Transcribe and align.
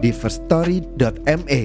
di 0.00 0.10
firststory.me. 0.10 1.62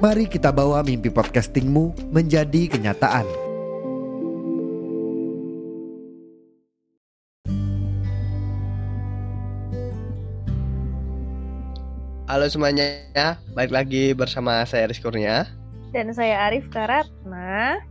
Mari 0.00 0.24
kita 0.32 0.48
bawa 0.48 0.80
mimpi 0.80 1.12
podcastingmu 1.12 2.08
menjadi 2.08 2.72
kenyataan. 2.72 3.28
Halo 12.30 12.46
semuanya, 12.46 13.36
balik 13.58 13.74
lagi 13.74 14.14
bersama 14.14 14.62
saya 14.62 14.86
Rizky 14.86 15.02
Kurnia 15.02 15.50
Dan 15.90 16.14
saya 16.14 16.46
Arif 16.46 16.70
Karatna 16.70 17.82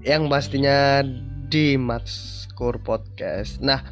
Yang 0.00 0.24
pastinya 0.32 1.04
di 1.52 1.76
Matskur 1.76 2.80
Podcast 2.80 3.60
Nah, 3.60 3.84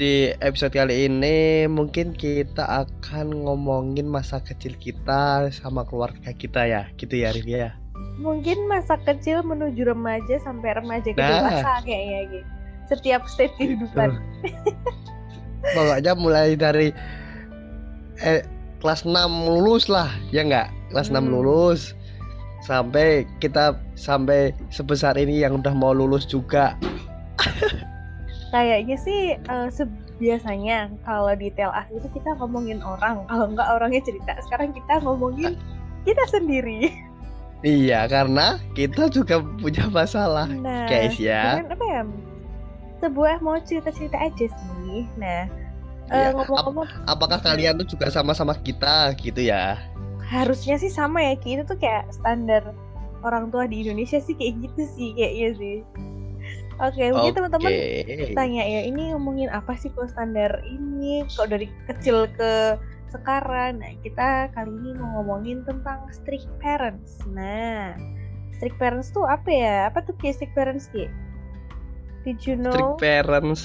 di 0.00 0.32
episode 0.40 0.72
kali 0.72 1.12
ini 1.12 1.68
mungkin 1.68 2.16
kita 2.16 2.64
akan 2.88 3.44
ngomongin 3.44 4.08
masa 4.08 4.40
kecil 4.40 4.72
kita 4.80 5.52
sama 5.52 5.84
keluarga 5.84 6.32
kita 6.32 6.64
ya 6.64 6.88
Gitu 6.96 7.20
ya 7.20 7.28
Arif 7.28 7.44
ya 7.44 7.76
Mungkin 8.16 8.64
masa 8.64 8.96
kecil 8.96 9.44
menuju 9.44 9.84
remaja 9.84 10.40
sampai 10.40 10.72
remaja 10.72 11.04
ke 11.04 11.20
Nah. 11.20 11.28
dewasa 11.44 11.84
kayaknya 11.84 12.20
gitu 12.32 12.48
Setiap 12.88 13.28
state 13.28 13.52
kehidupan 13.60 14.16
Pokoknya 15.76 16.16
mulai 16.16 16.56
dari 16.56 16.96
eh, 18.24 18.40
kelas 18.80 19.04
6 19.04 19.12
lulus 19.44 19.92
lah, 19.92 20.08
ya 20.32 20.40
nggak? 20.40 20.68
Kelas 20.88 21.12
6 21.12 21.20
Hmm. 21.20 21.28
lulus 21.28 21.92
sampai 22.64 23.28
kita 23.40 23.76
sampai 23.96 24.56
sebesar 24.72 25.16
ini 25.16 25.40
yang 25.40 25.60
udah 25.60 25.72
mau 25.72 25.92
lulus 25.92 26.24
juga. 26.24 26.76
Kayaknya 28.50 28.96
sih 28.98 29.20
se- 29.70 29.88
biasanya 30.18 30.90
kalau 31.06 31.32
di 31.32 31.48
TLA 31.50 31.86
itu 31.94 32.08
kita 32.12 32.34
ngomongin 32.36 32.82
orang. 32.82 33.24
Kalau 33.24 33.46
nggak 33.50 33.68
orangnya 33.70 34.02
cerita. 34.02 34.34
Sekarang 34.42 34.74
kita 34.74 35.00
ngomongin 35.00 35.54
kita 36.02 36.22
sendiri. 36.28 36.90
Iya, 37.60 38.08
karena 38.08 38.56
kita 38.72 39.12
juga 39.12 39.44
punya 39.60 39.84
masalah, 39.92 40.48
Nah 40.48 40.88
guys 40.88 41.20
ya. 41.20 41.60
dengan 41.60 41.76
apa 41.76 41.84
ya? 41.84 42.02
Sebuah 43.00 43.44
mau 43.44 43.60
cerita-cerita 43.60 44.16
aja 44.16 44.46
sih. 44.48 45.04
Nah 45.20 45.44
eh, 46.08 46.16
Iya, 46.16 46.32
ngomong-ngomong 46.32 46.88
Apakah 47.04 47.36
kalian 47.36 47.76
tuh 47.80 47.88
juga 47.92 48.08
sama-sama 48.08 48.56
kita? 48.56 49.12
Gitu 49.14 49.44
ya? 49.46 49.76
harusnya 50.30 50.78
sih 50.78 50.86
sama 50.88 51.20
ya. 51.20 51.34
Ki. 51.34 51.58
itu 51.58 51.66
tuh 51.66 51.74
kayak 51.74 52.06
standar 52.14 52.62
orang 53.20 53.50
tua 53.50 53.66
di 53.66 53.82
Indonesia 53.82 54.22
sih 54.22 54.32
kayak 54.32 54.62
gitu 54.62 54.82
sih 54.96 55.08
kayaknya 55.12 55.48
sih 55.58 55.76
oke 56.80 57.02
mungkin 57.12 57.32
teman-teman 57.36 57.70
Oke. 57.70 58.32
tanya 58.32 58.64
ya 58.64 58.80
ini 58.88 59.12
ngomongin 59.12 59.48
apa 59.52 59.76
sih 59.76 59.92
kok 59.92 60.08
standar 60.08 60.64
ini 60.64 61.24
kok 61.28 61.52
dari 61.52 61.68
kecil 61.84 62.24
ke 62.34 62.80
sekarang 63.10 63.82
nah 63.82 63.92
kita 64.00 64.48
kali 64.54 64.70
ini 64.70 64.90
mau 64.96 65.20
ngomongin 65.20 65.66
tentang 65.66 66.08
strict 66.14 66.48
parents 66.62 67.20
nah 67.28 67.92
strict 68.56 68.80
parents 68.80 69.12
tuh 69.12 69.26
apa 69.28 69.48
ya 69.50 69.76
apa 69.90 70.00
tuh 70.04 70.14
kayak 70.18 70.40
strict 70.40 70.54
parents 70.56 70.88
Ki? 70.88 71.10
did 72.24 72.40
you 72.44 72.56
know 72.56 72.72
Strict 72.72 73.00
parents. 73.00 73.62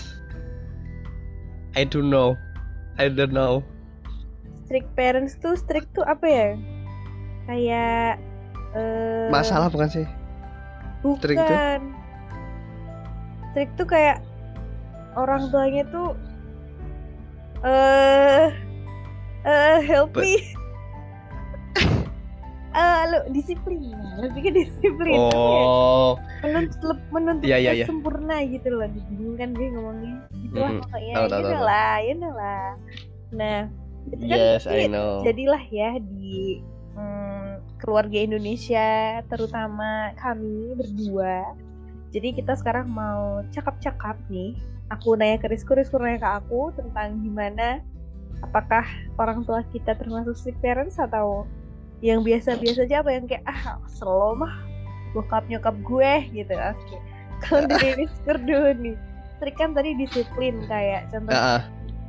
I 1.76 1.84
don't 1.84 2.08
know. 2.08 2.40
I 2.96 3.12
don't 3.12 3.36
know. 3.36 3.60
strict 4.66 4.96
parents 4.96 5.36
tuh 5.44 5.60
strict 5.60 5.92
tuh 5.92 6.08
apa 6.08 6.26
ya 6.26 6.48
kayak 7.52 8.18
eh, 8.74 9.28
Masalah 9.28 9.68
bukan 9.68 9.92
sih? 9.92 10.08
Bukan. 11.04 11.20
Strict 11.20 11.44
tuh? 11.44 11.60
Strict 13.56 13.80
tuh 13.80 13.88
kayak 13.88 14.20
orang 15.16 15.48
tuanya 15.48 15.88
tuh 15.88 16.12
eh 17.64 18.52
eh 19.48 19.80
help 19.80 20.12
But- 20.12 20.28
me. 20.28 20.36
Eh 22.76 23.02
lu 23.08 23.32
disiplin. 23.32 23.80
Lebih 24.20 24.42
ke 24.44 24.52
disiplin. 24.52 25.16
apa 25.16 25.32
ya? 25.32 25.64
Oh, 25.64 26.20
Menuntut 26.44 27.00
menuntut 27.08 27.48
Iya, 27.48 27.64
iya, 27.64 27.72
iya. 27.72 27.86
sempurna 27.88 28.44
gitu 28.44 28.68
loh. 28.68 28.92
Bingung 28.92 29.40
kan 29.40 29.56
gue 29.56 29.72
ngomongnya. 29.72 30.28
Gitu 30.36 30.60
lah 30.60 30.76
Mm-mm. 30.76 30.84
pokoknya. 30.84 31.14
Ya 31.16 31.28
tahu. 31.32 31.64
lah, 31.64 31.96
ya 32.04 32.14
lah. 32.20 32.68
Nah, 33.32 33.60
itu 34.12 34.24
kan 34.28 34.36
yes, 34.36 34.68
pasti 34.68 34.84
I 34.84 34.92
know. 34.92 35.24
jadilah 35.24 35.64
ya 35.72 35.90
di 36.04 36.60
mm, 37.00 37.80
keluarga 37.80 38.18
Indonesia 38.20 39.24
terutama 39.32 40.12
kami 40.20 40.76
berdua 40.76 41.56
jadi 42.16 42.32
kita 42.32 42.56
sekarang 42.56 42.88
mau 42.88 43.44
cakap-cakap 43.52 44.16
nih. 44.32 44.56
Aku 44.88 45.20
nanya 45.20 45.36
ke 45.36 45.52
Rizko, 45.52 45.76
Rizko 45.76 46.00
nanya 46.00 46.24
ke 46.24 46.30
aku 46.40 46.72
tentang 46.80 47.20
gimana 47.20 47.84
apakah 48.40 48.88
orang 49.20 49.44
tua 49.44 49.68
kita 49.76 50.00
termasuk 50.00 50.32
strict 50.40 50.64
parents 50.64 50.96
atau 50.96 51.44
yang 52.00 52.24
biasa-biasa 52.24 52.88
aja 52.88 53.04
apa 53.04 53.12
yang 53.12 53.26
kayak 53.28 53.44
ah 53.44 53.82
slow 53.92 54.32
mah 54.32 54.64
bokap 55.12 55.44
nyokap 55.52 55.76
gue 55.84 56.12
gitu. 56.32 56.56
Oke. 56.56 56.98
Kalau 57.44 57.68
dari 57.76 58.08
Rizko 58.08 58.40
dulu 58.40 58.72
nih 58.80 58.96
strict 59.36 59.58
kan 59.60 59.76
tadi 59.76 59.92
disiplin 60.00 60.64
kayak 60.72 61.12
contoh 61.12 61.36
Ah, 61.36 61.60
ah. 61.60 61.62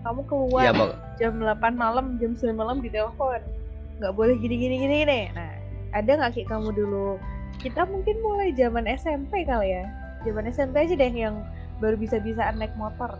kamu 0.06 0.22
keluar 0.30 0.70
Bang. 0.70 0.94
jam 1.18 1.34
8 1.42 1.74
malam 1.74 2.14
jam 2.22 2.38
9 2.38 2.54
malam 2.54 2.78
di 2.78 2.94
telepon. 2.94 3.42
Nggak 3.98 4.12
boleh 4.14 4.38
gini 4.38 4.54
gini 4.54 4.74
gini 4.78 4.94
gini 5.02 5.20
nah 5.34 5.50
ada 5.90 6.10
nggak 6.14 6.30
kayak 6.38 6.48
kamu 6.54 6.70
dulu 6.70 7.18
kita 7.60 7.88
mungkin 7.88 8.16
mulai 8.20 8.52
zaman 8.52 8.84
SMP 8.86 9.44
kali 9.44 9.76
ya 9.80 9.84
zaman 10.24 10.48
SMP 10.48 10.74
aja 10.86 10.94
deh 10.94 11.12
yang 11.12 11.40
baru 11.78 11.96
bisa 11.96 12.16
bisaan 12.20 12.58
naik 12.58 12.72
motor 12.74 13.16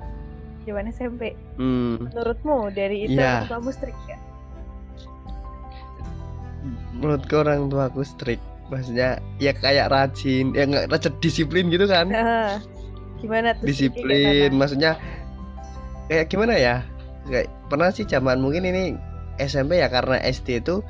zaman 0.67 0.91
SMP 0.91 1.33
Hmm, 1.57 2.11
menurutmu 2.11 2.73
dari 2.75 3.07
itu 3.07 3.17
Iya. 3.17 3.47
kamu 3.49 3.71
strict 3.71 4.01
ya 4.11 4.19
menurutku 6.97 7.35
orang 7.37 7.69
tua 7.69 7.93
aku 7.93 8.03
strict. 8.03 8.43
Maksudnya 8.67 9.23
ya 9.39 9.55
kayak 9.55 9.93
rajin, 9.95 10.51
ya 10.57 10.67
nggak 10.67 10.91
rajin 10.91 11.15
disiplin 11.23 11.71
gitu 11.71 11.87
kan? 11.87 12.11
Nah, 12.11 12.59
gimana 13.23 13.55
tuh 13.55 13.69
Disiplin, 13.69 14.51
maksudnya 14.57 14.99
kayak 16.11 16.27
gimana 16.33 16.59
ya? 16.59 16.83
Kayak 17.31 17.53
pernah 17.71 17.95
sih 17.95 18.03
zaman 18.09 18.43
mungkin 18.43 18.67
ini 18.67 18.99
SMP 19.39 19.79
ya 19.79 19.87
karena 19.87 20.19
SD 20.19 20.67
itu 20.67 20.83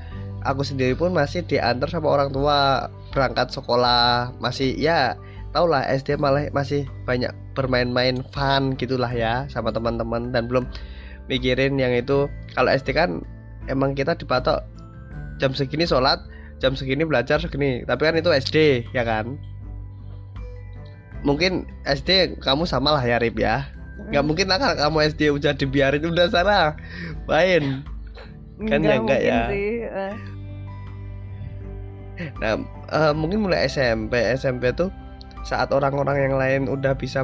aku 0.46 0.62
sendiri 0.64 0.96
pun 0.96 1.12
masih 1.12 1.44
diantar 1.44 1.90
sama 1.92 2.08
orang 2.08 2.32
tua 2.32 2.88
berangkat 3.16 3.48
sekolah 3.48 4.36
masih 4.36 4.76
ya 4.76 5.16
tau 5.56 5.64
lah 5.64 5.88
SD 5.88 6.20
malah 6.20 6.52
masih 6.52 6.84
banyak 7.08 7.32
bermain-main 7.56 8.20
fun 8.36 8.76
gitulah 8.76 9.08
ya 9.08 9.48
sama 9.48 9.72
teman-teman 9.72 10.28
dan 10.28 10.44
belum 10.44 10.68
mikirin 11.32 11.80
yang 11.80 11.96
itu 11.96 12.28
kalau 12.52 12.68
SD 12.68 12.92
kan 12.92 13.24
emang 13.72 13.96
kita 13.96 14.12
dipatok 14.12 14.60
jam 15.40 15.56
segini 15.56 15.88
sholat 15.88 16.20
jam 16.60 16.76
segini 16.76 17.08
belajar 17.08 17.40
segini 17.40 17.88
tapi 17.88 18.04
kan 18.04 18.20
itu 18.20 18.28
SD 18.28 18.84
ya 18.92 19.00
kan 19.08 19.40
mungkin 21.24 21.64
SD 21.88 22.36
kamu 22.44 22.68
sama 22.68 22.92
lah 22.92 23.02
ya 23.02 23.16
Rip 23.16 23.40
ya 23.40 23.64
nggak 24.12 24.24
mungkin 24.28 24.46
lah 24.52 24.60
kan 24.60 24.76
kamu 24.76 25.08
SD 25.16 25.32
udah 25.32 25.56
dibiarin 25.56 26.04
udah 26.04 26.28
sana 26.28 26.76
main 27.24 27.80
kan 28.64 28.80
ya 28.80 28.96
enggak 28.96 29.20
ya. 29.20 29.40
sih. 29.52 29.84
eh. 29.84 30.14
Nah, 32.40 32.56
eh, 32.90 33.12
mungkin 33.12 33.42
mulai 33.42 33.66
SMP, 33.66 34.14
SMP 34.34 34.70
tuh 34.72 34.90
saat 35.42 35.70
orang-orang 35.70 36.30
yang 36.30 36.34
lain 36.36 36.62
udah 36.66 36.94
bisa 36.94 37.22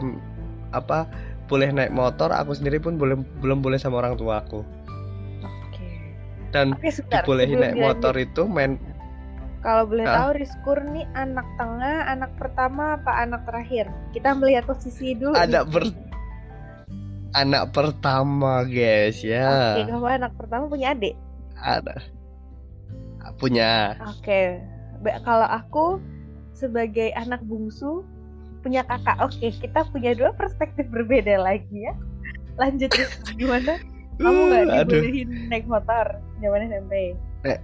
apa 0.71 1.07
boleh 1.47 1.69
naik 1.69 1.93
motor, 1.93 2.33
aku 2.33 2.55
sendiri 2.55 2.79
pun 2.79 2.97
belum 2.97 3.27
belum 3.43 3.61
boleh 3.61 3.77
sama 3.77 4.01
orang 4.01 4.17
tuaku. 4.17 4.63
oke 5.43 5.89
Dan 6.51 6.73
oke 6.73 6.89
sebentar 6.89 7.23
dibolehin 7.23 7.59
sebelum 7.59 7.61
naik 7.61 7.77
dilanjut. 7.77 7.85
motor 7.99 8.15
itu 8.17 8.43
main 8.47 8.73
kalau 9.63 9.87
boleh 9.87 10.07
Ah. 10.07 10.27
tahu 10.27 10.31
Rizkur 10.43 10.79
nih 10.91 11.07
anak 11.15 11.47
tengah 11.55 12.11
anak 12.11 12.35
pertama 12.35 12.99
apa 12.99 13.23
anak 13.23 13.47
terakhir 13.47 13.87
kita 14.11 14.35
melihat 14.35 14.67
posisi 14.67 15.15
dulu 15.15 15.39
anak 15.39 15.67
nih. 15.67 15.71
ber 15.71 15.85
anak 17.33 17.73
pertama, 17.73 18.61
guys 18.69 19.25
ya. 19.25 19.81
Oke, 19.81 19.89
kamu 19.89 20.05
anak 20.21 20.33
pertama 20.37 20.69
punya 20.69 20.93
adik? 20.93 21.17
Ada 21.57 21.97
punya. 23.39 23.97
Oke. 24.07 24.61
Ba- 24.61 24.72
Kalau 25.03 25.49
aku 25.51 25.99
sebagai 26.55 27.11
anak 27.19 27.43
bungsu 27.47 28.07
punya 28.63 28.87
kakak. 28.87 29.19
Oke, 29.19 29.51
kita 29.51 29.83
punya 29.91 30.15
dua 30.15 30.31
perspektif 30.39 30.87
berbeda 30.89 31.43
lagi 31.43 31.75
ya. 31.75 31.95
Lanjut 32.61 32.95
gimana? 33.35 33.83
Kamu 34.21 34.41
nggak 34.53 34.65
Uh, 34.69 34.81
aduh. 34.87 35.01
dibolehin 35.03 35.29
naik 35.51 35.67
motor 35.67 36.07
zaman 36.39 36.69
SMP? 36.71 37.17
naik 37.43 37.61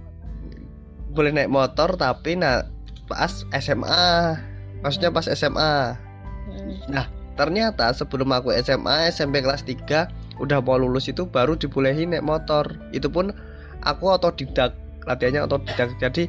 boleh 1.09 1.31
naik 1.31 1.47
motor 1.47 1.95
tapi 1.95 2.35
nah 2.35 2.67
pas 3.07 3.47
SMA 3.55 4.35
maksudnya 4.83 5.09
pas 5.09 5.25
SMA 5.25 5.95
Hmm. 6.49 7.05
ternyata 7.37 7.93
sebelum 7.93 8.33
aku 8.33 8.49
SMA 8.65 9.13
SMP 9.13 9.45
kelas 9.45 9.61
3 9.61 10.09
udah 10.41 10.59
mau 10.65 10.81
lulus 10.81 11.05
itu 11.05 11.29
baru 11.29 11.53
dibolehin 11.53 12.09
naik 12.09 12.25
motor 12.25 12.65
itu 12.89 13.05
pun 13.05 13.29
aku 13.85 14.09
otodidak 14.09 14.73
latihannya 15.05 15.45
otodidak 15.45 15.93
jadi 16.01 16.25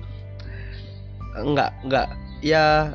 enggak 1.39 1.71
enggak. 1.87 2.09
Ya 2.41 2.95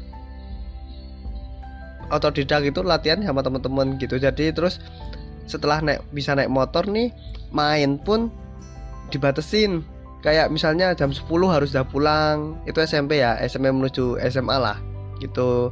otodidak 2.14 2.66
itu 2.66 2.82
latihan 2.86 3.22
sama 3.24 3.42
teman-teman 3.42 3.98
gitu. 3.98 4.18
Jadi 4.18 4.54
terus 4.54 4.82
setelah 5.46 5.82
naik 5.82 6.02
bisa 6.14 6.34
naik 6.34 6.50
motor 6.50 6.86
nih 6.90 7.14
main 7.54 7.98
pun 8.02 8.30
dibatesin. 9.14 9.86
Kayak 10.26 10.50
misalnya 10.50 10.98
jam 10.98 11.14
10 11.14 11.30
harus 11.54 11.70
udah 11.74 11.86
pulang. 11.86 12.58
Itu 12.66 12.82
SMP 12.82 13.22
ya 13.22 13.38
SMP 13.46 13.70
menuju 13.70 14.18
SMA 14.26 14.58
lah 14.58 14.78
gitu. 15.22 15.70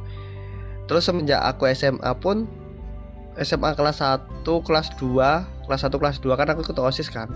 Terus 0.86 1.02
semenjak 1.08 1.42
aku 1.42 1.66
SMA 1.74 2.12
pun 2.22 2.46
SMA 3.40 3.74
kelas 3.74 3.98
1 3.98 4.46
kelas 4.46 4.94
2 5.02 5.66
kelas 5.66 5.82
1 5.82 5.90
kelas 5.98 6.16
2 6.22 6.38
kan 6.38 6.46
aku 6.54 6.62
ikut 6.62 6.78
OSIS 6.78 7.10
kan. 7.10 7.26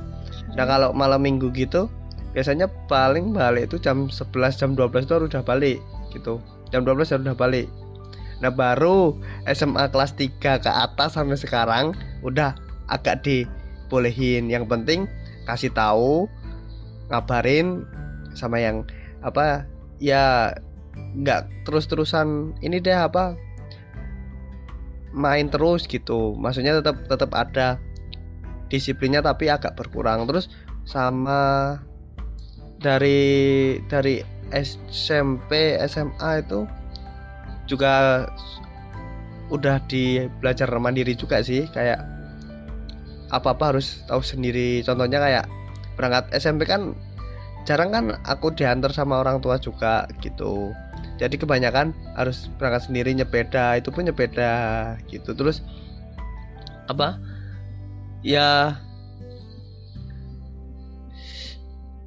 Nah 0.55 0.65
kalau 0.69 0.95
malam 0.95 1.19
minggu 1.19 1.51
gitu 1.51 1.91
biasanya 2.39 2.71
paling 2.87 3.35
balik 3.35 3.67
itu 3.67 3.83
jam 3.83 4.07
11 4.07 4.63
jam 4.63 4.79
12 4.79 5.11
itu 5.11 5.27
udah 5.27 5.43
balik 5.43 5.83
gitu. 6.15 6.39
Jam 6.71 6.87
12 6.87 7.11
harus 7.11 7.27
udah 7.27 7.35
balik. 7.35 7.67
Nah 8.39 8.55
baru 8.55 9.19
SMA 9.51 9.91
kelas 9.91 10.15
3 10.15 10.39
ke 10.39 10.71
atas 10.71 11.19
sampai 11.19 11.35
sekarang 11.35 11.99
udah 12.23 12.55
agak 12.87 13.27
dibolehin. 13.27 14.47
Yang 14.47 14.71
penting 14.71 15.11
kasih 15.51 15.75
tahu 15.75 16.31
ngabarin 17.11 17.83
sama 18.39 18.63
yang 18.63 18.87
apa 19.27 19.67
ya 19.99 20.55
nggak 20.95 21.67
terus-terusan 21.67 22.55
ini 22.63 22.79
deh 22.79 22.95
apa 22.95 23.35
main 25.11 25.51
terus 25.51 25.91
gitu. 25.91 26.39
Maksudnya 26.39 26.79
tetap 26.79 27.03
tetap 27.11 27.35
ada 27.35 27.83
disiplinnya 28.71 29.27
tapi 29.27 29.51
agak 29.51 29.75
berkurang. 29.75 30.23
Terus 30.31 30.47
sama 30.87 31.75
dari 32.79 33.79
dari 33.91 34.23
SMP 34.55 35.77
SMA 35.85 36.31
itu 36.41 36.65
juga 37.69 38.25
udah 39.53 39.81
di 39.89 40.25
belajar 40.41 40.69
mandiri 40.77 41.17
juga 41.17 41.41
sih 41.45 41.69
kayak 41.73 42.01
apa 43.29 43.53
apa 43.53 43.65
harus 43.75 44.05
tahu 44.09 44.25
sendiri. 44.25 44.81
Contohnya 44.85 45.21
kayak 45.21 45.45
berangkat 46.01 46.25
SMP 46.33 46.65
kan 46.65 46.97
jarang 47.69 47.93
kan 47.93 48.05
aku 48.25 48.55
diantar 48.57 48.89
sama 48.95 49.21
orang 49.21 49.45
tua 49.45 49.61
juga 49.61 50.09
gitu. 50.25 50.73
Jadi 51.19 51.37
kebanyakan 51.37 51.93
harus 52.15 52.49
berangkat 52.57 52.89
sendiri 52.89 53.11
nyepeda 53.13 53.77
itu 53.77 53.93
pun 53.93 54.07
nyepeda 54.09 54.53
gitu. 55.11 55.35
Terus 55.37 55.61
apa? 56.89 57.21
Ya 58.25 58.81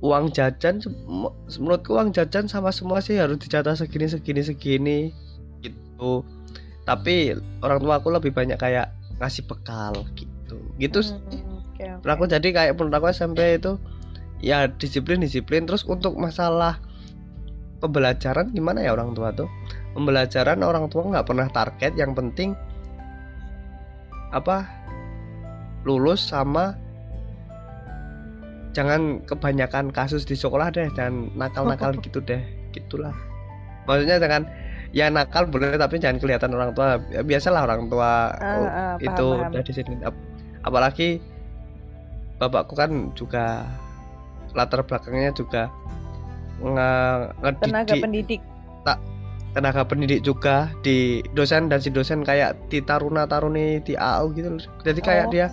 uang 0.02 0.34
jajan 0.34 0.82
menurutku 1.46 1.94
uang 1.94 2.10
jajan 2.10 2.50
sama 2.50 2.74
semua 2.74 3.06
sih 3.06 3.22
harus 3.22 3.38
dicatat 3.38 3.78
segini 3.78 4.10
segini 4.10 4.42
segini 4.42 5.00
gitu. 5.62 6.26
Tapi 6.82 7.38
orang 7.62 7.80
tua 7.80 8.02
aku 8.02 8.10
lebih 8.10 8.34
banyak 8.34 8.58
kayak 8.58 8.90
ngasih 9.22 9.46
bekal 9.46 9.94
gitu. 10.18 10.58
Gitu. 10.82 11.00
Hmm, 11.06 11.62
oke. 11.62 11.86
Menurut 12.02 12.14
aku 12.18 12.24
jadi 12.26 12.48
kayak 12.50 12.74
menurut 12.74 12.98
aku 12.98 13.08
SMP 13.14 13.62
itu 13.62 13.78
ya 14.42 14.66
disiplin 14.66 15.22
disiplin. 15.22 15.70
Terus 15.70 15.86
untuk 15.86 16.18
masalah 16.18 16.82
pembelajaran 17.78 18.50
gimana 18.50 18.82
ya 18.82 18.98
orang 18.98 19.14
tua 19.14 19.30
tuh? 19.38 19.50
Pembelajaran 19.94 20.66
orang 20.66 20.90
tua 20.90 21.06
nggak 21.14 21.30
pernah 21.30 21.46
target. 21.54 21.94
Yang 21.94 22.12
penting 22.18 22.50
apa? 24.34 24.66
Lulus 25.86 26.26
sama 26.26 26.81
jangan 28.72 29.20
kebanyakan 29.24 29.92
kasus 29.92 30.24
di 30.24 30.34
sekolah 30.34 30.72
deh 30.72 30.88
jangan 30.92 31.28
nakal-nakal 31.36 31.92
gitu 32.00 32.20
deh 32.20 32.40
gitulah. 32.72 33.12
Maksudnya 33.84 34.18
jangan 34.18 34.48
ya 34.92 35.08
nakal 35.08 35.44
boleh 35.46 35.76
tapi 35.76 35.98
jangan 35.98 36.20
kelihatan 36.20 36.52
orang 36.52 36.72
tua. 36.72 37.00
Ya, 37.10 37.22
biasalah 37.22 37.64
orang 37.64 37.88
tua 37.88 38.32
ah, 38.32 38.96
paham, 38.96 38.96
itu 39.02 39.28
paham. 39.28 39.52
udah 39.52 39.62
disiplin 39.62 40.00
Ap- 40.02 40.24
apalagi 40.62 41.20
bapakku 42.38 42.74
kan 42.74 43.12
juga 43.14 43.68
latar 44.52 44.82
belakangnya 44.82 45.32
juga 45.32 45.68
nge- 46.60 47.60
tenaga 47.60 47.96
pendidik. 47.96 48.42
Tenaga 49.52 49.84
pendidik 49.84 50.24
juga 50.24 50.72
di 50.80 51.20
dosen 51.36 51.68
dan 51.68 51.84
si 51.84 51.92
dosen 51.92 52.24
kayak 52.24 52.56
di 52.72 52.80
taruna 52.80 53.28
taruni 53.28 53.84
di 53.84 54.00
AU 54.00 54.32
gitu 54.32 54.48
jadi 54.80 55.00
kayak 55.04 55.26
Oh. 55.28 55.32
dia 55.36 55.48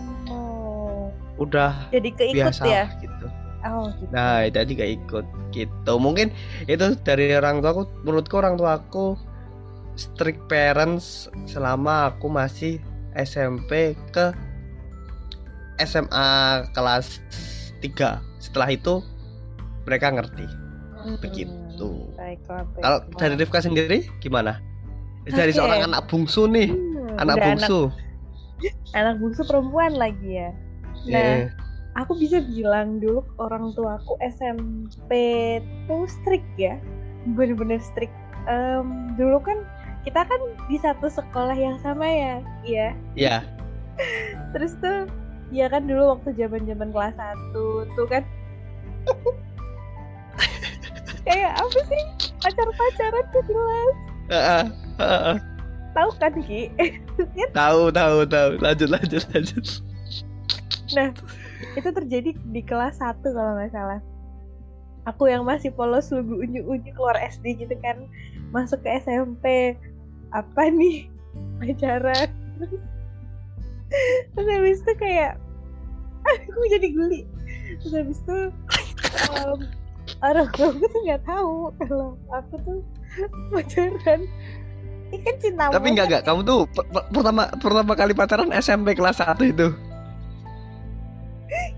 udah 1.38 1.88
jadi 1.94 2.10
keikut 2.12 2.36
biasa 2.36 2.62
ya? 2.66 2.84
gitu. 2.98 3.26
Oh 3.66 3.90
gitu. 3.98 4.10
Nah 4.10 4.46
jadi 4.50 4.70
gak 4.70 4.92
ikut 5.02 5.26
gitu. 5.54 5.92
Mungkin 5.98 6.34
itu 6.66 6.86
dari 7.06 7.32
orang 7.34 7.62
tua 7.62 7.70
aku 7.74 7.82
menurutku 8.02 8.34
orang 8.38 8.54
tua 8.58 8.78
aku 8.82 9.14
strict 9.98 10.46
parents 10.46 11.26
selama 11.46 12.14
aku 12.14 12.30
masih 12.30 12.78
SMP 13.18 13.98
ke 14.14 14.30
SMA 15.78 16.30
kelas 16.74 17.22
3 17.82 18.42
setelah 18.42 18.68
itu 18.70 19.02
mereka 19.86 20.10
ngerti. 20.10 20.46
Hmm, 20.98 21.16
begitu. 21.22 22.10
baiklah, 22.18 22.66
kalau 22.82 22.98
dari 23.14 23.38
Rifka 23.38 23.62
sendiri 23.62 24.10
gimana? 24.18 24.58
Dari 25.30 25.54
Oke. 25.54 25.58
seorang 25.62 25.86
anak 25.86 26.10
bungsu 26.10 26.50
nih. 26.50 26.74
Hmm, 26.74 27.22
anak 27.22 27.38
bungsu. 27.38 27.90
Anak 28.90 29.22
bungsu 29.22 29.46
perempuan 29.46 29.94
lagi 29.94 30.42
ya 30.42 30.50
nah 31.06 31.46
Eh, 31.46 31.52
aku 31.98 32.14
bisa 32.18 32.42
bilang 32.42 33.02
dulu 33.02 33.26
orang 33.42 33.74
tuaku 33.74 34.18
SMP 34.22 35.10
tuh 35.90 36.06
strict 36.06 36.46
ya. 36.58 36.78
Bener-bener 37.34 37.82
strict. 37.82 38.14
Em, 38.48 39.12
dulu 39.18 39.42
kan 39.44 39.60
kita 40.06 40.24
kan 40.24 40.40
di 40.72 40.80
satu 40.80 41.10
sekolah 41.12 41.52
yang 41.52 41.76
sama 41.84 42.06
ya 42.08 42.34
iya. 42.64 42.88
Ya 43.12 43.36
terus 44.56 44.72
tuh 44.80 45.04
ya 45.52 45.68
kan 45.68 45.84
dulu 45.84 46.16
waktu 46.16 46.32
zaman 46.38 46.64
zaman 46.64 46.88
kelas 46.94 47.16
1 47.18 47.92
tuh 47.98 48.06
kan. 48.08 48.22
Kayak 51.26 51.52
apa 51.62 51.78
sih? 51.92 52.02
Pacar-pacaran 52.40 53.24
tuh 53.34 53.42
jelas. 53.50 53.94
Heeh, 54.28 54.64
heeh. 55.02 55.36
tahu 55.92 56.10
kan 56.22 56.32
Ki? 56.46 56.70
Tahu 57.52 57.90
tahu 57.90 58.18
tahu. 58.28 58.48
Lanjut 58.62 58.88
lanjut 58.92 59.22
lanjut 59.34 59.66
Nah, 60.96 61.12
itu 61.76 61.88
terjadi 61.92 62.30
di 62.32 62.62
kelas 62.64 63.00
1 63.00 63.20
kalau 63.20 63.52
nggak 63.58 63.72
salah. 63.72 64.00
Aku 65.08 65.28
yang 65.28 65.44
masih 65.44 65.72
polos 65.72 66.12
lugu 66.12 66.44
unyu-unyu 66.44 66.92
keluar 66.92 67.16
SD 67.16 67.64
gitu 67.64 67.74
kan, 67.80 68.08
masuk 68.52 68.80
ke 68.84 69.00
SMP. 69.00 69.76
Apa 70.32 70.68
nih? 70.68 71.08
Pacaran. 71.60 72.28
Terus 74.36 74.48
habis 74.52 74.80
itu 74.84 74.92
kayak 75.00 75.40
aku 76.28 76.60
jadi 76.68 76.88
geli. 76.92 77.24
Terus 77.80 77.92
habis 77.96 78.18
itu 78.20 78.38
em, 79.32 79.58
orang 80.20 80.48
tua 80.52 80.68
aku 80.76 80.84
tuh 80.84 81.00
nggak 81.08 81.22
tahu 81.24 81.72
kalau 81.84 82.08
aku 82.32 82.54
tuh 82.64 82.80
pacaran. 83.52 84.28
Ini 85.08 85.24
kan 85.24 85.34
cinta 85.40 85.72
tapi 85.72 85.88
enggak 85.96 86.06
enggak 86.12 86.22
kamu 86.28 86.40
tuh 86.44 86.60
per- 86.68 86.84
per- 86.92 87.08
pertama 87.08 87.48
pertama 87.56 87.92
kali 87.96 88.12
pacaran 88.12 88.52
SMP 88.52 88.92
kelas 88.92 89.24
1 89.24 89.40
itu 89.40 89.72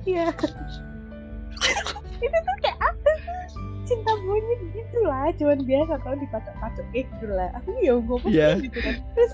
Iya. 0.03 0.27
itu 2.21 2.37
tuh 2.37 2.57
kayak 2.61 2.79
apa 2.79 3.11
sih? 3.19 3.37
Cinta 3.85 4.13
monyet 4.23 4.61
gitu 4.71 4.99
lah, 5.03 5.29
cuman 5.35 5.59
biasa 5.61 5.99
tau 6.01 6.15
dipacok-pacok 6.15 6.87
eh 6.93 7.05
gitu 7.05 7.27
lah. 7.29 7.49
Aku 7.59 7.69
ya 7.81 7.93
ngomong 7.97 8.23
Iya. 8.27 8.61
gitu 8.61 8.79
kan. 8.79 8.95
Terus 9.13 9.33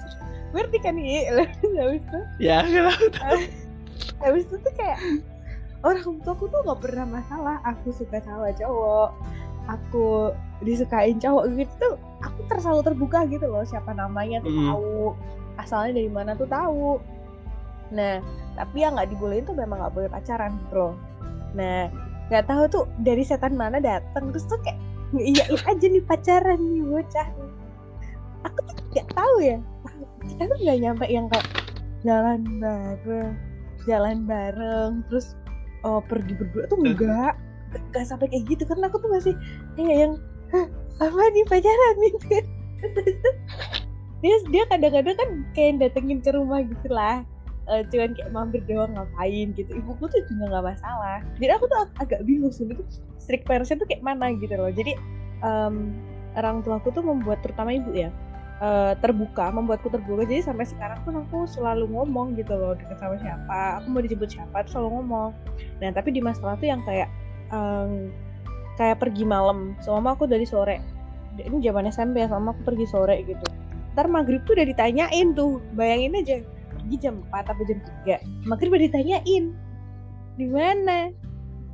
ngerti 0.55 0.79
kan 0.81 0.97
iya 0.97 1.31
lah 1.35 1.49
habis 1.77 2.01
itu 2.01 2.19
ya 2.41 2.65
kenapa 2.65 3.29
habis 4.23 4.45
itu 4.47 4.57
tuh 4.57 4.73
kayak 4.73 4.99
orang 5.85 6.17
tuaku 6.25 6.49
tuh 6.49 6.65
nggak 6.65 6.81
pernah 6.81 7.05
masalah 7.05 7.57
aku 7.61 7.93
suka 7.93 8.23
sama 8.25 8.55
cowok 8.55 9.11
aku 9.69 10.33
disukain 10.63 11.19
cowok 11.19 11.45
gitu 11.53 11.73
tuh 11.77 11.95
aku 12.25 12.41
ter- 12.49 12.63
selalu 12.63 12.83
terbuka 12.87 13.29
gitu 13.29 13.45
loh 13.45 13.67
siapa 13.67 13.93
namanya 13.93 14.41
tuh 14.41 14.55
Hmm. 14.55 14.67
tahu 14.73 14.97
asalnya 15.59 15.93
dari 15.99 16.09
mana 16.09 16.33
tuh 16.33 16.49
tahu 16.49 17.03
nah 17.93 18.23
tapi 18.57 18.83
yang 18.83 18.97
nggak 18.97 19.11
dibolehin 19.15 19.45
tuh 19.47 19.57
memang 19.57 19.83
nggak 19.83 19.95
boleh 19.95 20.09
pacaran 20.11 20.55
gitu 20.67 20.75
loh 20.75 20.95
nah 21.55 21.91
nggak 22.33 22.45
tahu 22.51 22.63
tuh 22.67 22.85
dari 23.07 23.23
setan 23.23 23.55
mana 23.55 23.79
datang 23.79 24.35
terus 24.35 24.47
tuh 24.51 24.59
kayak 24.67 24.79
ngeiyain 25.15 25.55
aja 25.71 25.87
nih 25.87 26.03
pacaran 26.03 26.59
nih 26.59 26.83
bocah. 26.83 27.29
Nih. 27.31 27.53
aku 28.43 28.59
tuh 28.67 28.75
nggak 28.91 29.09
tahu 29.15 29.37
ya. 29.39 29.59
Kita 30.27 30.43
tuh 30.51 30.59
nggak 30.59 30.79
nyampe 30.83 31.07
yang 31.07 31.27
kayak 31.31 31.47
jalan 32.03 32.41
bareng 32.63 33.35
jalan 33.87 34.27
bareng 34.27 34.93
terus 35.11 35.35
oh, 35.83 36.03
pergi 36.03 36.35
berdua 36.39 36.67
tuh 36.71 36.79
enggak 36.83 37.35
gak 37.93 38.07
sampai 38.07 38.31
kayak 38.31 38.47
gitu 38.47 38.63
karena 38.67 38.89
aku 38.89 39.03
tuh 39.03 39.11
masih 39.11 39.35
kayak 39.75 39.97
yang 40.07 40.13
apa 41.03 41.23
nih 41.35 41.45
pacaran 41.51 41.95
gitu 41.99 42.27
dia 44.25 44.37
dia 44.49 44.65
kadang-kadang 44.71 45.17
kan 45.19 45.31
kayak 45.53 45.83
datengin 45.83 46.23
ke 46.23 46.31
rumah 46.33 46.63
gitu 46.65 46.89
lah 46.89 47.27
Eh, 47.67 47.83
cuman 47.91 48.15
kayak 48.15 48.31
mampir 48.31 48.63
doang 48.63 48.95
ngapain 48.95 49.51
gitu. 49.59 49.71
Ibuku 49.75 50.07
tuh 50.07 50.23
juga 50.31 50.55
nggak 50.55 50.65
masalah. 50.71 51.19
Jadi 51.35 51.51
aku 51.51 51.67
tuh 51.67 51.79
ag- 51.83 51.97
agak 51.99 52.21
bingung 52.23 52.55
itu 52.55 52.79
strict 53.19 53.43
parentsnya 53.43 53.83
tuh 53.83 53.91
kayak 53.91 54.07
mana 54.07 54.31
gitu 54.39 54.55
loh. 54.55 54.71
Jadi 54.71 54.95
em, 55.43 55.75
orang 56.39 56.63
tuaku 56.63 56.95
tuh 56.95 57.03
membuat 57.03 57.43
terutama 57.43 57.75
ibu 57.75 57.91
ya 57.91 58.15
eh, 58.63 58.93
terbuka 59.03 59.51
membuatku 59.51 59.91
terbuka. 59.91 60.23
Jadi 60.31 60.47
sampai 60.47 60.63
sekarang 60.63 61.03
pun 61.03 61.19
aku 61.27 61.51
selalu 61.51 61.91
ngomong 61.91 62.39
gitu 62.39 62.55
loh 62.55 62.79
deket 62.79 63.03
sama 63.03 63.19
siapa 63.19 63.83
aku 63.83 63.87
mau 63.91 63.99
dijemput 63.99 64.31
siapa 64.31 64.63
tuh 64.63 64.79
selalu 64.79 65.03
ngomong. 65.03 65.31
Nah 65.83 65.91
tapi 65.91 66.15
di 66.15 66.23
masalah 66.23 66.55
tuh 66.63 66.71
yang 66.71 66.87
kayak 66.87 67.11
em, 67.51 68.15
kayak 68.79 69.03
pergi 69.03 69.27
malam. 69.27 69.75
Sama 69.83 70.15
aku 70.15 70.31
dari 70.31 70.47
sore 70.47 70.79
ini 71.37 71.61
zaman 71.61 71.91
SMP 71.91 72.25
ya 72.25 72.31
sama 72.31 72.55
aku 72.55 72.63
pergi 72.63 72.87
sore 72.89 73.27
gitu. 73.27 73.43
Ntar 73.99 74.07
maghrib 74.07 74.41
tuh 74.47 74.55
udah 74.55 74.67
ditanyain 74.71 75.35
tuh 75.35 75.59
bayangin 75.75 76.15
aja 76.15 76.39
pergi 76.87 76.97
jam 77.03 77.27
4 77.35 77.51
atau 77.51 77.65
jam 77.67 77.79
3 78.07 78.47
maghrib 78.47 78.71
udah 78.71 78.87
ditanyain. 78.87 79.45
Di 80.39 80.47
mana? 80.47 81.11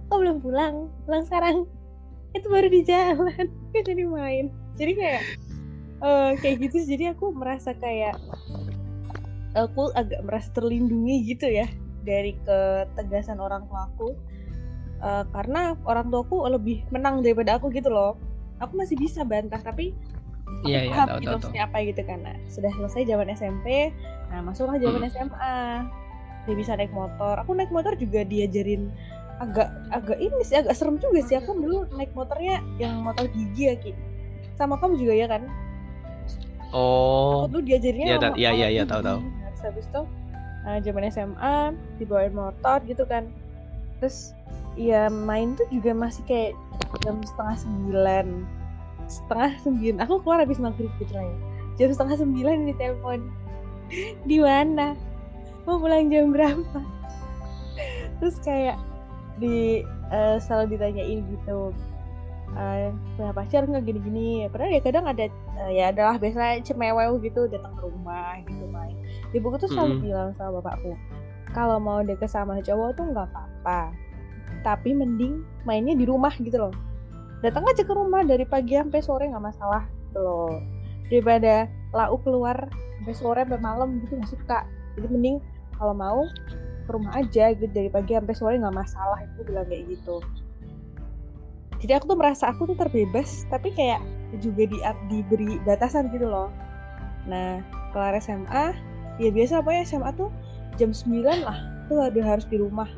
Kok 0.09 0.17
belum 0.17 0.37
pulang? 0.41 0.89
Pulang 1.05 1.23
sekarang? 1.29 1.57
Itu 2.33 2.49
baru 2.49 2.73
di 2.73 2.81
jalan. 2.89 3.47
Kan 3.77 3.83
jadi 3.85 4.09
main. 4.09 4.49
Jadi 4.81 4.93
kayak 4.97 5.23
eh, 6.01 6.31
kayak 6.41 6.57
gitu 6.65 6.77
sih. 6.81 6.97
jadi 6.97 7.13
aku 7.13 7.37
merasa 7.37 7.77
kayak 7.77 8.17
aku 9.53 9.93
agak 9.93 10.25
merasa 10.25 10.49
terlindungi 10.57 11.29
gitu 11.29 11.45
ya 11.45 11.69
dari 12.09 12.33
ketegasan 12.41 13.37
orang 13.37 13.69
tuaku 13.69 14.17
Eh, 15.03 15.25
karena 15.35 15.75
orang 15.83 16.15
tuaku 16.15 16.47
lebih 16.47 16.87
menang 16.95 17.27
daripada 17.27 17.59
aku 17.59 17.75
gitu 17.75 17.91
loh. 17.91 18.15
Aku 18.63 18.79
masih 18.79 18.95
bisa 18.95 19.27
bantah 19.27 19.59
tapi 19.59 19.91
aku 20.63 20.71
Iya, 20.71 20.87
iya, 20.87 20.91
paham 20.95 21.09
tahu, 21.11 21.19
gitu 21.19 21.27
tahu, 21.27 21.35
maksudnya 21.43 21.63
apa 21.67 21.79
gitu 21.83 22.03
kan. 22.07 22.19
Nah, 22.23 22.37
sudah 22.47 22.71
selesai 22.71 23.03
zaman 23.11 23.27
SMP 23.35 23.67
nah 24.33 24.41
masuklah 24.41 24.81
zaman 24.81 25.05
SMA 25.13 25.57
dia 26.43 26.55
bisa 26.59 26.75
naik 26.75 26.91
motor. 26.91 27.39
Aku 27.45 27.55
naik 27.55 27.71
motor 27.71 27.95
juga 27.95 28.27
diajarin 28.27 28.91
agak 29.39 29.71
agak 29.95 30.19
ini 30.19 30.43
sih 30.43 30.59
agak 30.59 30.75
serem 30.75 30.99
juga 30.99 31.23
sih. 31.23 31.39
Aku 31.39 31.55
dulu 31.55 31.87
naik 31.95 32.11
motornya 32.19 32.59
yang 32.83 32.99
motor 33.05 33.31
gigi 33.31 33.71
ya 33.71 33.77
Ki. 33.79 33.93
Sama 34.59 34.75
kamu 34.81 34.99
juga 34.99 35.15
ya 35.15 35.27
kan? 35.31 35.47
Oh, 36.73 37.45
aku 37.47 37.61
tuh 37.61 37.63
diajarinnya 37.63 38.07
Iya, 38.09 38.17
sama 38.19 38.27
ta- 38.33 38.39
iya, 38.41 38.51
iya, 38.57 38.69
iya, 38.73 38.83
gigi. 38.83 38.91
tahu, 38.91 39.01
tahu. 39.05 39.19
Habis 39.63 39.87
itu 39.87 40.03
nah, 40.67 40.79
zaman 40.83 41.03
SMA 41.13 41.55
dibawain 42.03 42.35
motor 42.35 42.79
gitu 42.89 43.05
kan. 43.07 43.31
Terus 44.03 44.35
ya 44.75 45.07
main 45.13 45.55
tuh 45.55 45.69
juga 45.71 45.95
masih 45.95 46.27
kayak 46.27 46.57
jam 47.07 47.23
setengah 47.23 47.57
sembilan. 47.61 48.27
Setengah 49.07 49.51
sembilan. 49.63 49.97
Aku 50.09 50.25
keluar 50.27 50.43
habis 50.43 50.59
maghrib 50.59 50.91
gitu 50.99 51.15
lah 51.15 51.23
ya 51.23 51.37
jam 51.81 51.89
setengah 51.89 52.17
sembilan 52.21 52.69
di 52.69 52.75
telepon 52.77 53.19
di 54.29 54.39
mana? 54.41 54.97
Mau 55.69 55.79
pulang 55.79 56.11
jam 56.11 56.33
berapa? 56.35 56.79
Terus 58.19 58.37
kayak 58.43 58.79
di 59.39 59.83
eh, 60.13 60.37
selalu 60.43 60.77
ditanyain 60.77 61.21
gitu 61.29 61.73
eh 62.53 62.93
punya 63.17 63.33
pacar 63.33 63.65
nggak? 63.65 63.85
Gini-gini. 63.89 64.45
Padahal 64.53 64.77
ya 64.77 64.81
kadang 64.85 65.07
ada 65.09 65.25
eh, 65.29 65.71
ya 65.73 65.89
adalah 65.93 66.21
biasanya 66.21 66.61
cemewew 66.65 67.17
gitu 67.25 67.49
datang 67.49 67.73
ke 67.79 67.83
rumah 67.87 68.41
gitu 68.45 68.65
main 68.69 68.97
ibuku 69.33 69.57
tuh 69.57 69.71
selalu 69.73 69.93
Mm-mm. 69.99 70.05
bilang 70.05 70.31
sama 70.37 70.61
bapakku 70.61 70.93
kalau 71.53 71.77
mau 71.81 72.01
deket 72.05 72.29
sama 72.29 72.61
cowok 72.61 72.97
tuh 72.97 73.05
nggak 73.13 73.29
apa-apa 73.33 73.93
tapi 74.63 74.95
mending 74.95 75.43
mainnya 75.67 75.99
di 75.99 76.07
rumah 76.07 76.31
gitu 76.39 76.55
loh. 76.55 76.75
Datang 77.43 77.67
aja 77.67 77.83
ke 77.83 77.91
rumah 77.91 78.23
dari 78.23 78.47
pagi 78.47 78.79
sampai 78.79 79.03
sore 79.03 79.27
nggak 79.27 79.43
masalah 79.43 79.83
gitu 80.07 80.23
loh. 80.23 80.55
Daripada 81.11 81.67
lau 81.93 82.17
keluar 82.25 82.57
sampai 83.01 83.15
sore 83.17 83.41
sampai 83.45 83.61
malam 83.61 84.01
gitu 84.05 84.17
nggak 84.17 84.33
suka. 84.33 84.59
Jadi 84.97 85.07
mending 85.09 85.37
kalau 85.77 85.95
mau 85.97 86.21
ke 86.83 86.91
rumah 86.91 87.15
aja 87.15 87.55
gitu 87.55 87.71
dari 87.71 87.89
pagi 87.93 88.17
sampai 88.17 88.35
sore 88.35 88.55
nggak 88.59 88.77
masalah 88.77 89.19
itu 89.23 89.41
bilang 89.47 89.67
kayak 89.69 89.87
gitu. 89.93 90.19
Jadi 91.83 91.93
aku 91.99 92.15
tuh 92.15 92.19
merasa 92.19 92.45
aku 92.51 92.71
tuh 92.71 92.77
terbebas 92.79 93.43
tapi 93.51 93.75
kayak 93.75 93.99
juga 94.39 94.71
di 94.71 94.79
diberi 95.11 95.59
batasan 95.67 96.09
gitu 96.15 96.31
loh. 96.31 96.49
Nah 97.27 97.61
kelar 97.91 98.17
SMA 98.23 98.73
ya 99.21 99.29
biasa 99.29 99.61
apa 99.61 99.71
ya 99.75 99.83
SMA 99.85 100.11
tuh 100.17 100.31
jam 100.81 100.95
9 100.95 101.45
lah 101.45 101.59
tuh 101.91 102.01
udah 102.01 102.25
harus 102.25 102.47
di 102.49 102.57
rumah. 102.57 102.89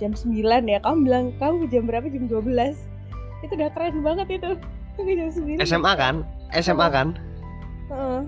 Jam 0.00 0.16
9 0.16 0.38
ya 0.70 0.78
kamu 0.80 0.98
bilang 1.04 1.24
kamu 1.42 1.68
jam 1.68 1.84
berapa? 1.84 2.06
Jam 2.08 2.30
12 2.30 2.78
itu 3.42 3.52
udah 3.58 3.70
keren 3.74 4.00
banget 4.06 4.40
itu. 4.40 4.50
Jam 4.96 5.30
9 5.34 5.66
SMA 5.66 5.92
kan? 5.98 6.22
SMA 6.54 6.88
kan? 6.94 7.18
Heeh. 7.92 8.20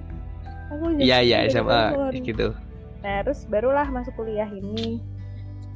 aku 0.64 0.84
Iya, 1.00 1.18
iya, 1.24 1.38
9 1.48 1.52
SMA 1.52 1.82
gitu. 2.20 2.48
Nah, 3.04 3.20
terus 3.24 3.44
barulah 3.48 3.88
masuk 3.88 4.16
kuliah 4.16 4.48
ini 4.48 5.00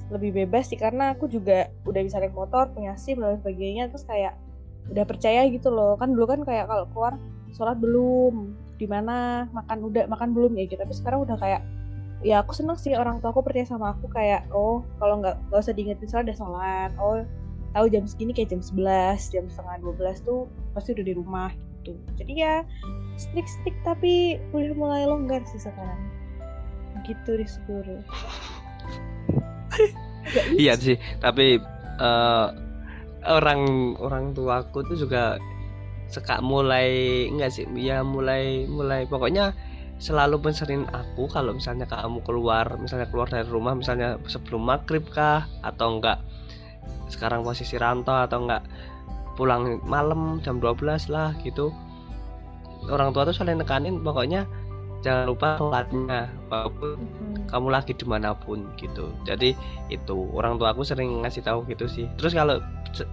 lebih 0.09 0.33
bebas 0.33 0.73
sih 0.73 0.81
karena 0.81 1.13
aku 1.13 1.29
juga 1.29 1.69
udah 1.85 2.01
bisa 2.01 2.17
naik 2.17 2.33
motor, 2.33 2.73
punya 2.73 2.97
SIM 2.97 3.21
dan 3.21 3.37
sebagainya 3.41 3.93
terus 3.93 4.09
kayak 4.09 4.33
udah 4.89 5.05
percaya 5.05 5.45
gitu 5.53 5.69
loh. 5.69 6.01
Kan 6.01 6.17
dulu 6.17 6.25
kan 6.25 6.41
kayak 6.45 6.65
kalau 6.69 6.89
keluar 6.93 7.15
sholat 7.53 7.77
belum, 7.77 8.57
di 8.81 8.89
mana 8.89 9.45
makan 9.53 9.79
udah 9.85 10.09
makan 10.09 10.33
belum 10.33 10.57
ya 10.57 10.65
gitu. 10.65 10.81
Tapi 10.81 10.95
sekarang 10.97 11.29
udah 11.29 11.37
kayak 11.37 11.61
ya 12.25 12.41
aku 12.43 12.57
seneng 12.57 12.81
sih 12.81 12.97
orang 12.97 13.21
tua 13.21 13.31
aku 13.31 13.47
percaya 13.47 13.69
sama 13.69 13.95
aku 13.95 14.11
kayak 14.11 14.51
oh 14.51 14.83
kalau 14.99 15.23
nggak 15.23 15.39
nggak 15.53 15.61
usah 15.61 15.77
diingetin 15.77 16.09
sholat 16.09 16.25
udah 16.33 16.39
sholat. 16.41 16.91
Oh 16.97 17.21
tahu 17.77 17.93
jam 17.93 18.09
segini 18.09 18.33
kayak 18.33 18.57
jam 18.57 18.65
11, 18.65 19.29
jam 19.29 19.45
setengah 19.53 19.77
12 19.85 20.25
tuh 20.25 20.49
pasti 20.73 20.97
udah 20.97 21.05
di 21.05 21.13
rumah 21.13 21.53
gitu. 21.97 22.11
Jadi 22.21 22.33
ya 22.37 22.67
strict-strict 23.19 23.81
tapi 23.83 24.39
udah 24.55 24.75
mulai 24.79 25.03
longgar 25.09 25.43
sih 25.49 25.59
sekarang 25.59 26.01
gitu 27.07 27.39
Rizguru 27.39 27.99
Iya 30.61 30.77
sih, 30.77 31.01
tapi 31.25 31.57
eh, 31.99 32.49
orang 33.25 33.63
orang 33.97 34.37
tuaku 34.37 34.85
tuh 34.85 34.97
juga 35.01 35.41
seka 36.13 36.45
mulai 36.45 37.25
enggak 37.33 37.49
sih, 37.49 37.65
ya 37.81 38.05
mulai 38.05 38.69
mulai 38.69 39.09
pokoknya 39.09 39.57
selalu 39.97 40.45
penserin 40.45 40.85
aku 40.93 41.33
kalau 41.33 41.57
misalnya 41.57 41.89
kamu 41.89 42.21
keluar, 42.29 42.77
misalnya 42.77 43.09
keluar 43.09 43.33
dari 43.33 43.49
rumah, 43.49 43.73
misalnya 43.73 44.21
sebelum 44.29 44.69
maghrib 44.69 45.09
kah 45.09 45.49
atau 45.65 45.97
enggak 45.97 46.21
sekarang 47.09 47.41
posisi 47.41 47.81
rantau 47.81 48.21
atau 48.21 48.45
enggak 48.45 48.63
pulang 49.39 49.79
malam 49.87 50.43
jam 50.43 50.59
12 50.59 50.83
lah 51.15 51.31
gitu. 51.47 51.71
Orang 52.91 53.15
tua 53.15 53.23
tuh 53.23 53.35
selalu 53.35 53.63
nekanin 53.63 54.03
pokoknya 54.03 54.43
jangan 55.07 55.31
lupa 55.31 55.55
sholatnya 55.63 56.27
walaupun 56.51 56.99
kamu 57.47 57.69
lagi 57.71 57.95
di 57.95 58.03
mana 58.03 58.35
pun 58.35 58.67
gitu. 58.83 59.15
Jadi 59.23 59.55
itu 59.95 60.17
orang 60.35 60.59
tua 60.59 60.75
aku 60.75 60.83
sering 60.83 61.23
ngasih 61.23 61.47
tahu 61.47 61.63
gitu 61.71 61.87
sih. 61.87 62.11
Terus 62.19 62.35
kalau 62.35 62.59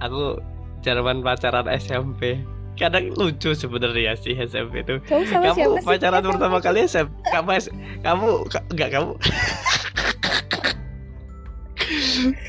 aku 0.02 0.42
zaman 0.82 1.22
pacaran 1.22 1.70
SMP 1.78 2.42
kadang 2.76 3.14
lucu 3.16 3.54
sebenarnya 3.54 4.18
sih 4.18 4.34
SMP 4.34 4.82
itu. 4.82 4.98
Kamu 5.06 5.24
sama 5.30 5.54
siapa 5.54 5.62
kamu 5.62 5.78
sih? 5.78 5.86
pacaran 5.86 6.22
Kamu 6.26 6.32
pertama 6.34 6.58
kali 6.58 6.80
SMP 6.90 7.14
kamu 7.30 7.50
kamu 8.02 8.28
ka- 8.50 8.66
enggak 8.74 8.90
kamu. 8.90 9.12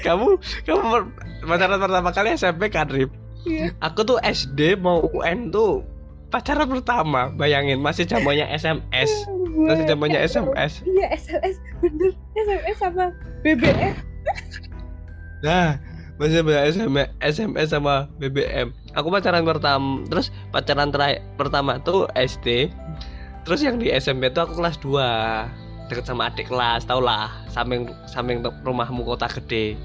Kamu 0.00 0.38
kamu 0.64 0.82
pacaran 1.44 1.78
pertama 1.82 2.10
kali 2.14 2.28
SMP 2.40 2.72
kan 2.72 2.88
Rip 2.88 3.25
Iya. 3.46 3.70
aku 3.78 4.02
tuh 4.02 4.18
SD 4.26 4.74
mau 4.82 5.06
UN 5.14 5.54
tuh 5.54 5.86
pacaran 6.34 6.66
pertama 6.66 7.30
bayangin 7.30 7.78
masih 7.78 8.02
zamannya 8.02 8.50
SMS 8.50 9.10
masih 9.54 9.86
zamannya 9.86 10.18
SMS 10.26 10.82
iya 10.82 11.14
SMS 11.14 11.56
bener 11.78 12.10
SMS 12.34 12.76
sama 12.82 13.14
BBM 13.46 13.94
Nah, 15.44 15.76
masih 16.16 16.40
banyak 16.40 16.62
SMS, 16.72 17.08
SMS 17.20 17.68
sama 17.70 18.08
BBM. 18.16 18.72
Aku 18.96 19.12
pacaran 19.12 19.44
pertama, 19.44 20.00
terus 20.08 20.32
pacaran 20.48 20.88
terakhir 20.88 21.20
pertama 21.36 21.76
tuh 21.84 22.08
SD. 22.16 22.72
Terus 23.44 23.60
yang 23.62 23.76
di 23.76 23.92
SMP 23.92 24.32
tuh 24.32 24.48
aku 24.48 24.58
kelas 24.58 24.80
2 24.80 25.86
deket 25.92 26.04
sama 26.08 26.32
adik 26.32 26.50
kelas, 26.50 26.88
tau 26.88 26.98
lah, 26.98 27.30
samping 27.52 27.86
samping 28.10 28.42
rumahmu 28.64 29.06
kota 29.06 29.28
gede. 29.28 29.78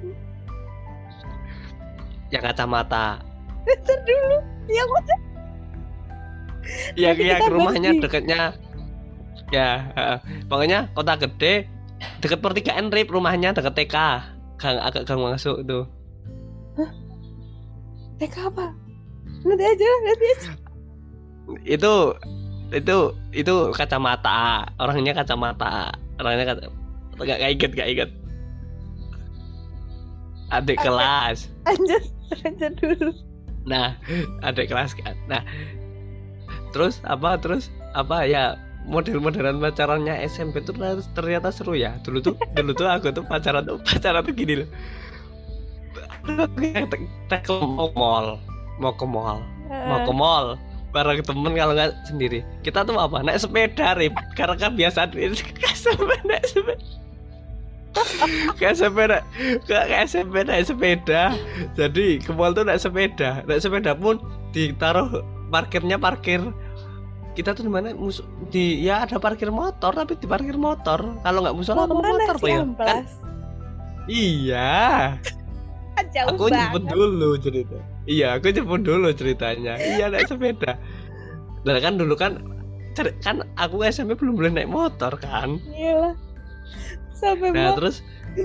tuh? 0.00 0.27
Yang 2.28 2.42
kacamata. 2.52 3.22
Bentar 3.64 3.98
dulu. 4.04 4.36
Yang 4.68 4.88
mana 4.92 5.14
Yang 6.96 7.16
yang 7.24 7.40
rumahnya 7.48 7.90
di- 7.96 8.00
deketnya. 8.04 8.42
Ya, 9.48 9.88
pokoknya 10.52 10.92
kota 10.92 11.16
gede 11.16 11.64
deket 12.20 12.44
pertigaan 12.44 12.92
Rip. 12.92 13.08
Rumahnya 13.08 13.56
deket 13.56 13.72
TK. 13.72 13.96
Gang 14.58 14.76
agak 14.82 15.08
gang 15.08 15.22
masuk 15.22 15.64
tuh. 15.64 15.88
TK 18.20 18.36
apa? 18.52 18.74
Nanti 19.46 19.64
aja 19.64 19.88
nanti 20.04 20.26
aja. 20.36 20.50
Itu 21.64 22.12
itu 22.74 22.96
itu 23.32 23.54
kacamata. 23.72 24.68
Orangnya 24.76 25.16
kacamata. 25.16 25.96
Orangnya 26.20 26.52
nggak 26.52 26.68
nggak 27.24 27.50
inget 27.56 27.70
nggak 27.72 27.88
inget. 27.88 28.10
Adik 30.52 30.76
kelas. 30.80 31.48
Lanjut, 31.64 32.02
lanjut 32.32 32.72
dulu. 32.80 33.10
nah 33.68 33.96
adik 34.44 34.72
kelas 34.72 34.96
kan. 34.96 35.14
Nah 35.28 35.42
terus 36.72 37.00
apa 37.04 37.36
terus 37.40 37.72
apa 37.92 38.24
ya 38.24 38.56
model-modelan 38.88 39.60
pacarannya 39.60 40.16
SMP 40.24 40.64
tuh 40.64 40.76
ternyata- 41.12 41.52
seru 41.52 41.76
ya. 41.76 41.96
Dulu 42.00 42.18
tuh 42.24 42.34
dulu 42.56 42.72
tuh 42.72 42.88
aku 42.88 43.12
tuh 43.12 43.24
pacaran 43.24 43.64
tuh 43.64 43.76
pacaran 43.84 44.24
tuh 44.24 44.32
gini 44.32 44.64
loh. 44.64 44.68
Kita 46.56 47.36
ke 47.40 47.52
mau 47.52 47.88
ke 47.88 47.96
mall 47.96 48.26
mau 48.78 48.92
ke 48.94 49.06
mall 49.08 49.40
mau 49.68 50.04
ke 50.04 50.12
mall 50.12 50.46
bareng 50.92 51.20
temen 51.20 51.52
kalau 51.52 51.76
nggak 51.76 51.92
sendiri. 52.08 52.40
Kita 52.64 52.84
tuh 52.84 52.96
apa? 52.96 53.20
Naik 53.20 53.44
sepeda 53.44 53.92
rip. 54.00 54.16
Karena 54.32 54.56
kan 54.56 54.72
biasa 54.72 55.08
naik 55.12 55.36
sepeda 55.76 56.16
naik 56.24 56.44
sepeda 56.48 57.07
naik 58.58 59.24
ke 59.66 59.76
ke 59.88 59.96
SMP 60.04 60.34
naik 60.44 60.64
sepeda. 60.68 61.34
Jadi 61.78 62.22
ke 62.22 62.30
mall 62.34 62.52
tuh 62.52 62.64
naik 62.66 62.80
sepeda. 62.80 63.42
Naik 63.44 63.62
sepeda 63.62 63.92
pun 63.94 64.20
ditaruh 64.52 65.22
parkirnya 65.48 65.96
parkir. 66.00 66.42
Kita 67.38 67.54
tuh 67.54 67.66
di 67.66 67.70
mana? 67.70 67.94
Musuh 67.94 68.26
di 68.50 68.82
ya 68.82 69.06
ada 69.06 69.22
parkir 69.22 69.48
motor 69.54 69.94
tapi 69.94 70.18
di 70.18 70.26
parkir 70.26 70.58
motor. 70.58 70.98
Kalau 71.22 71.38
nggak 71.44 71.54
musola 71.54 71.86
Mau 71.86 72.02
motor 72.02 72.36
ya? 72.42 72.66
kan 72.74 73.06
iya. 74.08 75.18
Jauh 76.08 76.30
aku 76.34 76.48
jemput 76.48 76.82
banget. 76.86 76.94
dulu 76.94 77.30
cerita. 77.36 77.78
Iya 78.08 78.38
aku 78.38 78.54
jemput 78.54 78.82
dulu 78.82 79.12
ceritanya. 79.12 79.76
Iya 79.76 80.10
naik 80.10 80.26
sepeda. 80.30 80.78
Nah 81.66 81.78
kan 81.78 82.00
dulu 82.00 82.14
kan 82.16 82.40
kan 83.22 83.46
aku 83.54 83.86
SMP 83.86 84.18
belum 84.18 84.34
boleh 84.34 84.50
naik 84.50 84.70
motor 84.70 85.14
kan? 85.20 85.62
Iyalah. 85.70 86.14
Sampai 87.18 87.50
nah 87.50 87.74
mau 87.74 87.76
terus 87.76 88.00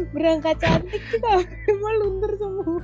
berangkat 0.09 0.57
cantik 0.57 1.01
kita 1.13 1.45
mau 1.77 1.93
luntur 2.01 2.31
semua. 2.35 2.81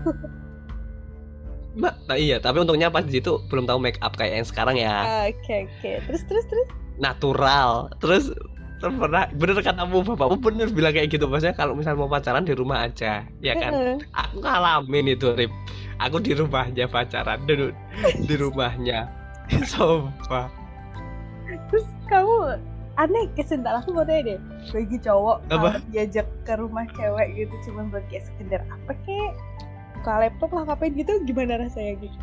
mbak 1.70 1.94
nah 2.06 2.18
iya 2.18 2.38
tapi 2.38 2.62
untungnya 2.62 2.90
pas 2.90 3.06
di 3.06 3.18
situ 3.18 3.42
belum 3.48 3.66
tahu 3.66 3.78
make 3.78 3.98
up 4.02 4.14
kayak 4.14 4.42
yang 4.42 4.48
sekarang 4.48 4.76
ya 4.76 5.26
Oke 5.30 5.70
oke. 5.70 5.92
Terus 6.06 6.22
terus 6.26 6.46
terus. 6.46 6.68
natural 6.98 7.90
terus 7.98 8.34
pernah 8.80 9.28
bener 9.36 9.60
katamu 9.60 10.02
bapakmu 10.02 10.40
bener 10.40 10.68
bilang 10.72 10.96
kayak 10.96 11.12
gitu 11.12 11.28
maksudnya 11.28 11.52
kalau 11.52 11.76
misal 11.76 12.00
mau 12.00 12.08
pacaran 12.08 12.48
di 12.48 12.56
rumah 12.56 12.88
aja 12.88 13.28
ya 13.40 13.54
kan 13.54 13.72
Heeh. 13.76 13.98
aku 14.16 14.40
ngalamin 14.40 15.14
itu 15.14 15.36
Rip 15.36 15.52
aku 16.00 16.18
di 16.24 16.32
rumahnya 16.32 16.88
pacaran 16.88 17.44
dulu 17.44 17.76
di 18.24 18.36
rumahnya 18.40 19.08
sofa 19.72 20.48
Terus 21.70 21.86
kamu 22.08 22.56
aneh 23.00 23.32
kesental 23.34 23.80
aku 23.80 23.96
mau 23.96 24.04
tanya 24.04 24.36
deh. 24.36 24.40
Bagi 24.70 24.98
cowok 25.00 25.38
Apa? 25.50 25.80
diajak 25.90 26.28
ke 26.44 26.54
rumah 26.54 26.84
cewek 26.92 27.28
gitu 27.38 27.56
cuma 27.66 27.88
buat 27.88 28.04
kayak 28.08 28.28
sekedar 28.28 28.62
apa 28.68 28.92
kek? 29.02 29.32
Buka 29.96 30.14
laptop 30.20 30.50
lah 30.52 30.64
ngapain 30.68 30.92
gitu? 30.94 31.14
Gimana 31.24 31.64
rasanya? 31.64 31.96
Gitu. 31.98 32.18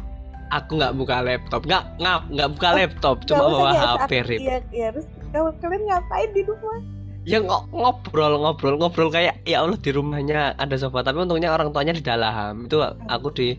Aku 0.49 0.77
nggak 0.77 0.95
buka 0.95 1.17
laptop. 1.21 1.65
Nggak 1.65 1.83
nggak 1.99 2.19
nggak 2.31 2.49
buka 2.53 2.69
Oh, 2.69 2.77
laptop 2.77 3.17
cuma 3.25 3.45
bawa 3.49 3.71
HP 3.73 4.11
Rip. 4.23 4.41
iya 4.41 4.57
iya 4.71 4.89
terus 4.93 5.09
kamu 5.33 5.51
kalian 5.59 5.83
ngapain 5.85 6.31
di 6.31 6.43
rumah? 6.45 6.79
Ya 7.27 7.43
ngo- 7.43 7.67
ngobrol 7.75 8.39
ngobrol 8.39 8.79
ngobrol 8.79 9.11
kayak 9.11 9.43
ya 9.43 9.67
Allah 9.67 9.75
di 9.75 9.91
rumahnya 9.91 10.55
ada 10.55 10.77
sofa. 10.77 11.03
Tapi 11.03 11.19
untungnya 11.19 11.51
orang 11.51 11.73
tuanya 11.73 11.91
di 11.91 12.05
dalam. 12.05 12.69
Itu 12.69 12.79
aku 12.85 13.29
di 13.33 13.57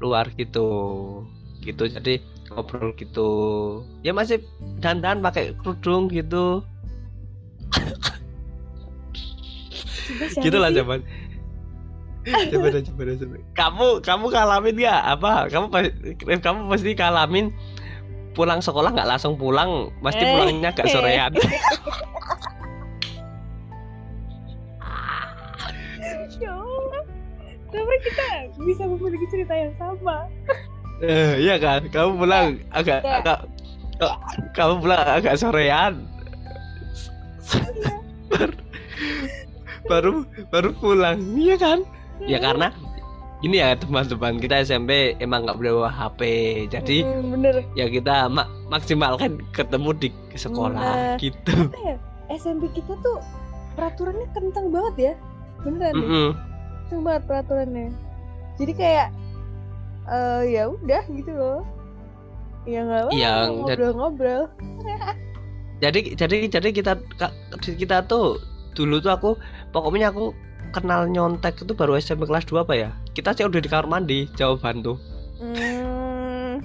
luar 0.00 0.32
gitu. 0.34 0.66
Gitu 1.62 1.84
jadi 1.86 2.18
ngobrol 2.50 2.92
gitu 2.94 3.30
ya 4.02 4.12
masih 4.12 4.42
dandan 4.78 5.20
pakai 5.20 5.56
kerudung 5.58 6.08
gitu 6.08 6.60
gitu 10.38 10.56
lah 10.60 10.68
sih? 10.68 10.78
coba 10.80 10.94
coba 12.24 12.66
deh, 12.72 12.82
coba 12.84 13.02
deh, 13.04 13.16
coba. 13.20 13.36
kamu 13.52 13.86
kamu 14.00 14.26
kalamin 14.28 14.74
nggak 14.76 15.00
apa 15.12 15.32
kamu 15.48 15.66
pas- 15.68 15.94
kamu 16.40 16.58
pasti 16.68 16.92
kalamin 16.94 17.46
pulang 18.32 18.60
sekolah 18.60 18.90
nggak 18.90 19.08
langsung 19.08 19.36
pulang 19.36 19.92
pasti 20.00 20.24
Eh. 20.24 20.30
pulangnya 20.30 20.68
agak 20.70 20.88
sorean 20.88 21.32
Ya 26.34 26.50
Allah. 26.50 27.02
Kenapa 27.70 27.94
kita 28.02 28.26
bisa 28.60 28.82
memiliki 28.86 29.26
cerita 29.30 29.54
yang 29.54 29.70
sama? 29.78 30.26
Eh, 31.04 31.32
iya 31.38 31.54
kan 31.56 31.84
kamu 31.86 32.10
pulang 32.16 32.46
agak 32.70 33.00
Ya. 33.00 33.20
agak 33.20 33.38
oh, 34.00 34.14
kamu 34.52 34.74
pulang 34.80 35.04
agak 35.04 35.34
sorean 35.36 35.94
baru, 38.30 38.54
baru 39.90 40.12
baru 40.48 40.70
pulang 40.74 41.18
iya 41.36 41.54
kan 41.54 41.84
ya 42.24 42.38
karena 42.38 42.72
ini 43.40 43.60
ya 43.60 43.76
teman-teman 43.76 44.40
kita 44.40 44.64
SMP 44.64 44.90
emang 45.18 45.44
nggak 45.44 45.60
boleh 45.60 45.72
bawa 45.76 45.90
HP 45.92 46.20
jadi 46.72 47.04
Hmm, 47.04 47.36
bener. 47.36 47.54
ya 47.74 47.86
kita 47.86 48.24
mak 48.26 48.48
maksimalkan 48.66 49.36
ketemu 49.52 49.90
di 49.94 50.08
sekolah 50.32 50.80
Nah. 50.80 51.16
gitu 51.20 51.52
ya? 51.76 52.00
SMP 52.32 52.72
kita 52.72 52.96
tuh 52.98 53.20
peraturannya 53.76 54.24
kentang 54.32 54.72
banget 54.72 54.94
ya. 54.96 55.14
Beneran 55.60 55.92
deh. 55.92 56.00
Mm-mm. 56.00 56.28
Kenceng 56.80 57.00
banget 57.04 57.22
peraturannya. 57.28 57.88
Jadi 58.56 58.72
kayak 58.72 59.08
eh 60.06 60.42
ya 60.50 60.68
udah 60.68 61.02
gitu 61.08 61.32
loh. 61.32 61.60
Ya 62.64 62.80
nggak 62.80 63.00
apa 63.02 63.10
Iya, 63.12 63.32
dan- 63.44 63.52
ngobrol-ngobrol. 63.60 64.42
jadi 65.76 66.00
jadi 66.14 66.36
jadi 66.48 66.68
kita 66.70 66.92
kita 67.76 67.96
tuh 68.04 68.40
dulu 68.72 68.98
tuh 68.98 69.12
aku 69.12 69.30
pokoknya 69.68 70.08
aku 70.08 70.32
kenal 70.72 71.04
nyontek 71.04 71.60
itu 71.60 71.70
baru 71.70 71.94
SMP 71.94 72.24
kelas 72.24 72.44
2 72.44 72.62
apa 72.62 72.74
ya 72.74 72.90
kita 73.12 73.30
sih 73.30 73.44
udah 73.44 73.58
di 73.58 73.68
kamar 73.68 73.86
mandi 73.86 74.26
jawaban 74.32 74.80
tuh 74.80 74.96
Hmm, 75.36 76.62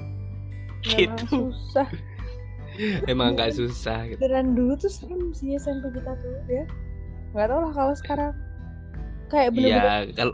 Gitu. 0.88 1.26
susah. 1.28 1.90
emang 3.06 3.36
nggak 3.36 3.52
susah 3.52 4.08
gitu. 4.08 4.18
Beneran 4.18 4.56
dulu 4.56 4.74
tuh 4.74 4.88
serem 4.88 5.34
sih 5.34 5.52
SMP 5.54 5.92
kita 5.92 6.16
tuh 6.16 6.32
ya. 6.48 6.64
Nggak 7.34 7.46
tau 7.50 7.60
lah 7.60 7.72
kalau 7.74 7.94
sekarang 7.94 8.32
kayak 9.28 9.52
bener-bener 9.52 9.84
Iya 9.84 10.16
kalau 10.16 10.34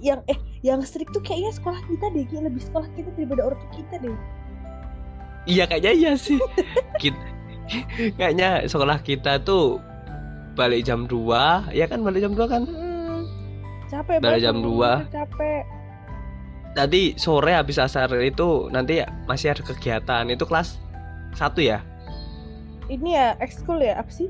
yang 0.00 0.20
eh 0.24 0.38
yang 0.62 0.78
strict 0.80 1.10
tuh 1.10 1.20
kayaknya 1.20 1.52
sekolah 1.52 1.80
kita 1.84 2.06
deh 2.08 2.24
kayak 2.24 2.44
lebih 2.46 2.62
sekolah 2.62 2.86
kita 2.92 3.10
daripada 3.12 3.42
orang 3.44 3.58
tua 3.58 3.70
kita 3.72 3.94
deh. 3.98 4.16
iya 5.44 5.64
kayaknya 5.66 5.92
iya 5.92 6.12
sih 6.14 6.38
Kit- 7.02 7.26
kayaknya 8.14 8.64
sekolah 8.64 8.98
kita 9.00 9.38
tuh 9.38 9.82
balik 10.54 10.82
jam 10.82 11.04
2 11.04 11.18
ya 11.72 11.84
kan 11.84 11.98
balik 12.00 12.22
jam 12.22 12.32
2 12.32 12.46
kan 12.46 12.62
Hmm, 12.62 13.26
capek 13.88 14.20
banget 14.20 14.40
jam 14.42 14.54
ngomong 14.54 14.66
dua. 14.68 14.90
gitu, 15.02 15.12
Capek. 15.14 15.62
tadi 16.72 17.02
sore 17.16 17.52
habis 17.52 17.76
asar 17.76 18.08
itu 18.16 18.48
nanti 18.68 19.00
ya 19.00 19.08
masih 19.24 19.50
ada 19.50 19.62
kegiatan 19.62 20.24
itu 20.28 20.42
kelas 20.42 20.78
satu 21.32 21.58
ya 21.58 21.82
Ini 22.84 23.08
ya 23.10 23.26
ekskul 23.38 23.80
ya 23.80 23.96
apa 23.96 24.10
sih? 24.10 24.28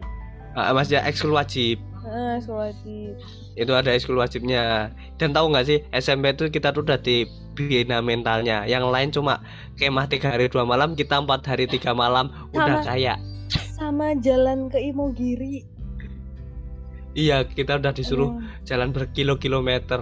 Ah, 0.52 0.70
masih 0.70 0.96
ekskul 0.98 1.32
wajib 1.32 1.82
Ah, 2.02 2.34
sekolah 2.42 2.74
di 2.82 3.14
itu 3.54 3.70
ada 3.70 3.94
ekskul 3.94 4.18
wajibnya 4.18 4.90
dan 5.22 5.30
tahu 5.30 5.54
nggak 5.54 5.66
sih 5.66 5.78
SMP 5.94 6.34
itu 6.34 6.50
kita 6.50 6.74
tuh 6.74 6.82
udah 6.82 6.98
dibina 6.98 8.02
mentalnya 8.02 8.66
yang 8.66 8.90
lain 8.90 9.14
cuma 9.14 9.38
kemah 9.78 10.10
tiga 10.10 10.34
hari 10.34 10.50
dua 10.50 10.66
malam 10.66 10.98
kita 10.98 11.22
empat 11.22 11.46
hari 11.46 11.70
tiga 11.70 11.94
malam 11.94 12.26
udah 12.50 12.82
Sama. 12.82 12.88
kayak 12.90 13.18
sama 13.52 14.06
jalan 14.18 14.66
ke 14.66 14.82
Imogiri. 14.82 15.62
iya 17.12 17.44
kita 17.44 17.78
udah 17.78 17.92
disuruh 17.92 18.34
Aduh. 18.34 18.66
jalan 18.66 18.90
berkilo-kilometer 18.90 20.00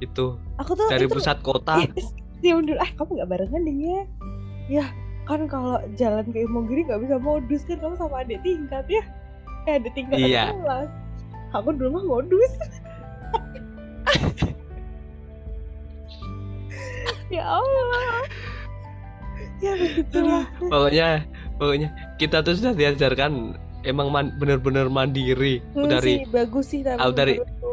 itu 0.00 0.40
Aku 0.58 0.72
tuh 0.74 0.88
dari 0.88 1.06
itu 1.06 1.14
pusat 1.14 1.38
kota 1.40 1.78
Dia 2.42 2.58
dulu 2.58 2.74
ah 2.76 2.90
kamu 2.90 3.10
nggak 3.16 3.30
barengan 3.30 3.62
deh 3.62 3.76
ya. 3.76 4.00
Ya 4.66 4.84
kan 5.24 5.46
kalau 5.46 5.78
jalan 5.94 6.26
ke 6.30 6.42
Imogiri 6.42 6.84
nggak 6.84 7.06
bisa 7.06 7.16
modus 7.16 7.62
kan 7.64 7.78
kamu 7.78 7.94
sama 7.96 8.26
adik 8.26 8.42
tingkat 8.42 8.84
ya. 8.90 9.02
Eh 9.64 9.78
adik 9.78 9.92
tingkat 9.94 10.16
Iya. 10.20 10.52
kelas. 10.52 10.90
Aku 11.52 11.70
dulu 11.70 11.90
mah 11.92 12.04
modus. 12.06 12.52
ya 17.28 17.44
Allah. 17.44 18.24
Ya 19.56 19.72
begitulah. 19.74 20.44
pokoknya 20.62 21.08
pokoknya 21.56 21.88
kita 22.16 22.40
tuh 22.40 22.54
sudah 22.54 22.72
diajarkan 22.72 23.56
emang 23.82 24.10
man- 24.10 24.36
bener-bener 24.36 24.86
mandiri 24.86 25.64
Hmm, 25.72 25.88
dari 25.88 26.20
sih, 26.20 26.28
bagus 26.28 26.66
sih 26.68 26.80
tapi 26.82 27.00
dari- 27.10 27.38
menurutku. 27.38 27.72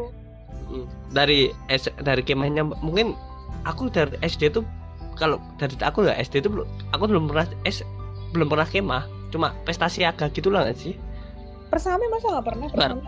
dari 1.12 1.38
S, 1.68 1.86
dari 2.00 2.22
kemahnya 2.22 2.64
mungkin 2.80 3.12
aku 3.62 3.86
dari 3.88 4.16
SD 4.18 4.48
tuh 4.50 4.64
kalau 5.14 5.36
dari 5.54 5.76
aku 5.78 6.02
ya 6.04 6.16
SD 6.16 6.40
itu 6.40 6.48
belum 6.48 6.64
aku 6.90 7.04
belum 7.04 7.24
pernah 7.28 7.46
S 7.62 7.84
belum 8.32 8.48
pernah 8.48 8.64
kemah 8.64 9.04
cuma 9.28 9.52
pesta 9.62 9.86
siaga 9.86 10.26
gitu 10.28 10.48
lah 10.48 10.64
nggak 10.64 10.78
sih 10.78 10.94
Persami 11.68 12.06
masa 12.08 12.26
nggak 12.32 12.46
pernah 12.46 12.66
persami? 12.68 13.02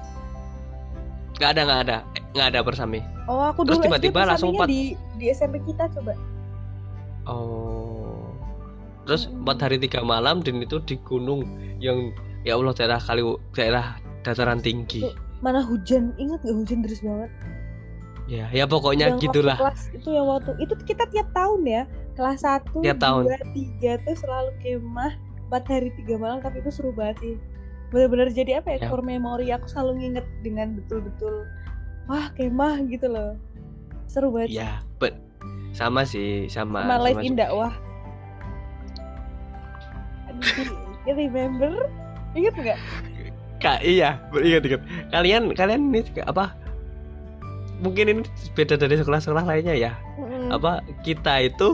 Nggak 1.36 1.50
ada 1.52 1.62
nggak 1.62 1.80
ada 1.84 1.96
nggak 2.32 2.48
ada 2.50 2.60
bersami 2.60 3.00
Oh 3.26 3.42
aku 3.42 3.66
Terus 3.66 3.78
dulu 3.78 3.86
tiba-tiba 3.90 4.20
SD 4.22 4.28
langsung 4.28 4.50
empat. 4.54 4.68
di 4.68 4.80
di 5.16 5.26
SMP 5.28 5.58
kita 5.62 5.90
coba. 5.90 6.14
oh 7.26 8.22
terus 9.02 9.26
Mm-mm. 9.26 9.42
empat 9.42 9.58
hari 9.60 9.76
tiga 9.78 10.02
malam 10.02 10.42
dan 10.42 10.58
itu 10.58 10.78
di 10.82 10.96
gunung 11.02 11.46
yang 11.78 12.10
ya 12.42 12.54
Allah 12.54 12.72
daerah 12.72 12.98
kali 12.98 13.22
daerah 13.52 13.98
dataran 14.22 14.58
tinggi 14.58 15.06
Mana 15.36 15.60
hujan? 15.60 16.16
Ingat 16.16 16.40
gak 16.42 16.56
hujan 16.56 16.80
deras 16.80 17.00
banget? 17.00 17.30
ya 18.26 18.50
ya 18.50 18.66
pokoknya 18.66 19.06
yang 19.06 19.22
gitulah 19.22 19.54
kelas 19.54 19.86
itu 19.94 20.10
yang 20.10 20.26
waktu 20.26 20.50
itu 20.58 20.74
kita 20.82 21.06
tiap 21.06 21.30
tahun 21.30 21.62
ya 21.62 21.82
kelas 22.14 22.42
satu 22.42 22.82
Tiap 22.82 22.98
tahun. 22.98 23.22
dua 23.22 23.38
tiga 23.54 23.92
tuh 24.02 24.18
selalu 24.18 24.50
kemah 24.58 25.14
empat 25.46 25.62
hari 25.70 25.94
tiga 25.94 26.18
malam 26.18 26.42
tapi 26.42 26.58
itu 26.58 26.74
seru 26.74 26.90
banget 26.90 27.22
sih 27.22 27.34
bener-bener 27.88 28.28
jadi 28.30 28.58
apa 28.58 28.74
ya, 28.74 28.78
Ya. 28.82 28.88
core 28.90 29.04
memory 29.04 29.48
aku 29.50 29.66
selalu 29.66 29.92
nginget 30.02 30.26
dengan 30.42 30.74
betul-betul 30.74 31.46
wah 32.06 32.26
kemah 32.34 32.82
gitu 32.86 33.06
loh 33.06 33.38
seru 34.06 34.30
banget 34.30 34.50
ya 34.54 34.70
but 34.98 35.14
sama 35.70 36.02
sih 36.02 36.46
sama 36.46 36.82
sama 36.82 36.96
live 37.02 37.18
sama- 37.18 37.26
in 37.26 37.34
dakwah 37.34 37.72
Di- 40.36 41.14
remember 41.14 41.72
inget 42.34 42.54
nggak 42.54 42.80
Kak, 43.56 43.80
iya, 43.80 44.20
ingat 44.36 44.68
ingat. 44.68 44.82
Kalian 45.08 45.56
kalian 45.56 45.88
ini 45.88 46.04
apa? 46.28 46.52
Mungkin 47.80 48.04
ini 48.12 48.22
beda 48.52 48.76
dari 48.76 49.00
sekolah-sekolah 49.00 49.48
lainnya 49.48 49.72
ya. 49.72 49.92
Mm-mm. 50.20 50.52
Apa 50.52 50.84
kita 51.00 51.40
itu 51.40 51.72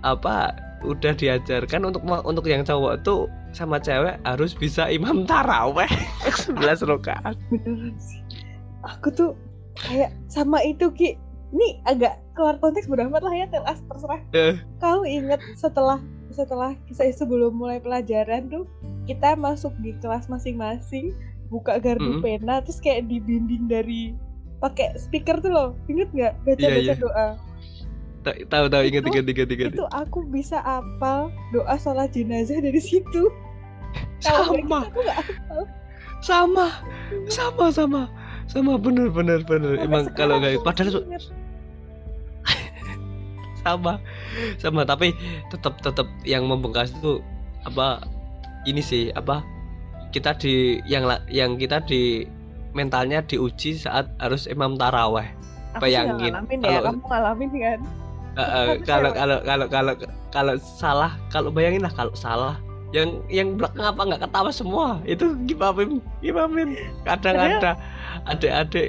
apa 0.00 0.56
udah 0.80 1.12
diajarkan 1.12 1.92
untuk 1.92 2.00
untuk 2.00 2.48
yang 2.48 2.64
cowok 2.64 3.04
tuh 3.04 3.28
sama 3.56 3.80
cewek 3.80 4.20
harus 4.22 4.52
bisa 4.52 4.84
imam 4.86 5.24
taraweh 5.24 5.88
11 6.44 6.60
rakaat. 6.84 7.32
beneran 7.48 7.96
sih 7.96 8.20
aku 8.82 9.08
tuh 9.10 9.30
kayak 9.78 10.12
sama 10.26 10.60
itu 10.60 10.86
ki 10.90 11.16
ini 11.48 11.80
agak 11.84 12.20
keluar 12.32 12.56
konteks 12.56 12.84
bodo 12.84 13.02
amat 13.04 13.22
lah 13.22 13.34
ya 13.34 13.46
telas 13.48 13.80
terserah 13.82 14.20
Eh. 14.30 14.54
kau 14.76 15.02
inget 15.02 15.40
setelah 15.54 15.96
setelah 16.28 16.76
kisah 16.84 17.08
sebelum 17.10 17.54
mulai 17.54 17.78
pelajaran 17.78 18.46
tuh 18.46 18.68
kita 19.04 19.32
masuk 19.34 19.72
di 19.78 19.96
kelas 19.96 20.26
masing-masing 20.26 21.16
buka 21.46 21.78
gardu 21.78 22.18
Mm. 22.18 22.20
pena 22.20 22.60
terus 22.60 22.76
kayak 22.76 23.06
dibimbing 23.06 23.64
dari 23.64 24.12
pakai 24.58 24.96
speaker 24.96 25.38
tuh 25.38 25.48
loh 25.48 25.68
inget 25.86 26.10
nggak 26.10 26.34
baca 26.42 26.60
baca 26.60 26.76
iya. 26.82 26.94
doa 26.94 27.28
Ta- 28.20 28.42
Tahu 28.42 28.66
tahu 28.66 28.82
ingat 28.84 29.00
Itu- 29.00 29.10
ingat 29.12 29.26
ingat 29.30 29.48
ingat. 29.48 29.70
itu 29.72 29.86
aku 29.88 30.18
bisa 30.26 30.58
apal 30.60 31.30
doa 31.52 31.76
sholat 31.76 32.10
jenazah 32.10 32.58
dari 32.58 32.80
situ 32.80 33.30
Sama. 34.20 34.80
Sama. 36.20 36.66
Sama 37.28 37.66
sama. 37.70 38.02
Sama 38.46 38.78
bener 38.78 39.10
bener 39.10 39.42
bener. 39.42 39.76
Sampai 39.76 39.86
Emang 39.86 40.04
kalau 40.14 40.38
nggak 40.38 40.62
padahal 40.62 40.90
su- 40.92 41.04
inget. 41.04 41.24
sama 43.62 43.98
sama 44.56 44.86
tapi 44.86 45.10
tetap 45.50 45.82
tetap 45.82 46.06
yang 46.22 46.46
membekas 46.46 46.94
itu 46.94 47.18
apa 47.66 47.98
ini 48.62 48.78
sih 48.78 49.10
apa 49.12 49.42
kita 50.14 50.38
di 50.38 50.78
yang 50.86 51.02
yang 51.26 51.58
kita 51.58 51.82
di 51.82 52.22
mentalnya 52.72 53.26
diuji 53.26 53.74
saat 53.74 54.06
harus 54.20 54.46
imam 54.46 54.78
taraweh 54.78 55.26
Bayangin, 55.76 56.32
ngalamin 56.32 56.58
ya 56.62 56.70
kalau- 56.78 56.88
kamu 56.88 57.04
ngalamin 57.04 57.50
kan 57.52 57.78
eh, 58.38 58.46
Aku 58.46 58.84
kalau 58.86 59.10
kalau 59.12 59.38
kalau 59.42 59.66
kalau 59.66 59.94
kalau 60.30 60.54
salah 60.62 61.12
kalau 61.28 61.50
bayangin 61.50 61.82
lah 61.82 61.92
kalau 61.92 62.14
salah 62.14 62.56
yang 62.90 63.08
yang 63.26 63.48
belakang 63.54 63.82
apa 63.84 64.00
nggak 64.04 64.22
ketawa 64.22 64.50
semua 64.50 64.86
itu 65.02 65.34
gimamin 65.44 65.98
gimamin 66.20 66.78
kadang 67.02 67.34
Padahal- 67.34 67.58
ada 67.58 67.72
adik-adik 68.26 68.88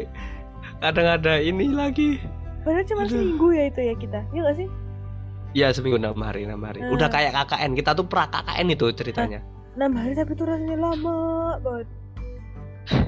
kadang 0.77 1.07
ada 1.11 1.33
ini 1.37 1.69
lagi 1.69 2.21
Padahal 2.61 2.83
cuma 2.83 3.01
Aduh. 3.01 3.11
seminggu 3.13 3.47
ya 3.49 3.63
itu 3.65 3.79
ya 3.81 3.95
kita, 3.95 4.19
iya 4.29 4.41
gak 4.43 4.57
sih? 4.57 4.67
ya 5.55 5.67
seminggu 5.71 5.97
enam 5.97 6.19
hari 6.19 6.43
enam 6.43 6.59
hari 6.59 6.79
Hmm. 6.79 6.91
udah 6.91 7.07
kayak 7.07 7.31
KKN 7.33 7.71
kita 7.73 7.91
tuh 7.93 8.03
pra 8.03 8.27
KKN 8.27 8.67
itu 8.69 8.85
ceritanya 8.91 9.39
6 9.73 9.93
hari 9.93 10.13
tapi 10.13 10.31
itu 10.31 10.43
rasanya 10.43 10.75
lama 10.75 11.17
banget. 11.57 11.87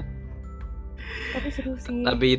tapi 1.30 1.48
seru 1.48 1.74
sih. 1.76 2.02
tapi 2.02 2.30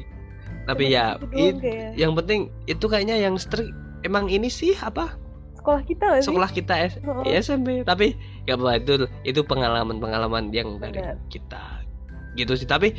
tapi 0.64 0.84
Cuma 0.86 0.94
ya 0.94 1.06
gitu 1.16 1.38
it- 1.38 1.96
yang 1.96 2.12
penting 2.14 2.40
itu 2.66 2.86
kayaknya 2.86 3.16
yang 3.18 3.36
strict 3.36 3.72
emang 4.02 4.28
ini 4.28 4.48
sih 4.48 4.76
apa 4.76 5.16
sekolah 5.62 5.82
kita 5.86 6.04
gak 6.10 6.20
sih? 6.20 6.28
sekolah 6.28 6.50
kita 6.50 6.74
S 6.82 6.94
Oh, 7.06 7.22
ya, 7.22 7.38
SMP 7.38 7.86
tapi 7.86 8.18
ya 8.44 8.58
apa 8.58 8.82
itu 8.82 9.06
itu 9.22 9.46
pengalaman 9.46 10.02
pengalaman 10.02 10.50
yang 10.50 10.82
dari 10.82 10.98
Benar. 10.98 11.22
kita 11.30 11.86
gitu 12.34 12.58
sih 12.58 12.66
tapi 12.66 12.98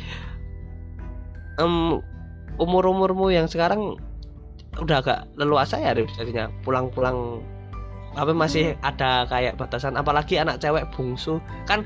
em 1.59 1.99
umur 2.55 2.83
umurmu 2.85 3.29
yang 3.29 3.45
sekarang 3.45 3.97
udah 4.73 5.05
agak 5.05 5.19
leluasa 5.37 5.77
ya 5.77 5.93
Rif, 5.93 6.09
jadinya 6.17 6.49
pulang-pulang 6.65 7.41
apa 8.13 8.29
masih 8.29 8.77
ada 8.81 9.25
kayak 9.25 9.57
batasan 9.57 9.97
apalagi 9.97 10.37
anak 10.37 10.61
cewek 10.61 10.85
bungsu 10.93 11.41
kan 11.65 11.81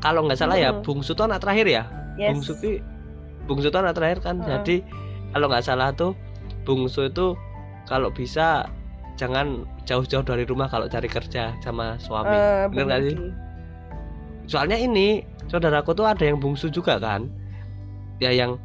kalau 0.00 0.24
nggak 0.24 0.36
salah 0.36 0.56
ya 0.56 0.72
Mm. 0.72 0.84
bungsu 0.84 1.12
tuh 1.12 1.24
anak 1.24 1.40
terakhir 1.44 1.66
ya 1.68 1.82
yes. 2.16 2.32
bungsu 2.32 2.52
ki 2.60 2.72
bungsu 3.44 3.68
itu 3.68 3.78
anak 3.80 3.96
terakhir 3.96 4.20
kan 4.20 4.36
Heeh. 4.40 4.48
jadi 4.60 4.76
kalau 5.32 5.46
nggak 5.48 5.64
salah 5.64 5.92
tuh 5.92 6.12
bungsu 6.64 7.08
itu 7.08 7.36
kalau 7.84 8.08
bisa 8.12 8.68
jangan 9.16 9.64
jauh-jauh 9.88 10.22
dari 10.22 10.44
rumah 10.44 10.68
kalau 10.68 10.86
cari 10.86 11.08
kerja 11.08 11.56
sama 11.64 11.96
suami. 11.96 12.36
Eh, 12.36 12.64
bener 12.70 12.84
nggak 12.86 13.02
sih? 13.08 13.16
soalnya 14.46 14.78
ini 14.78 15.26
saudaraku 15.50 15.90
tuh 15.90 16.06
ada 16.06 16.22
yang 16.22 16.38
bungsu 16.38 16.70
juga 16.70 17.02
kan? 17.02 17.26
Ya 18.22 18.30
yang 18.30 18.56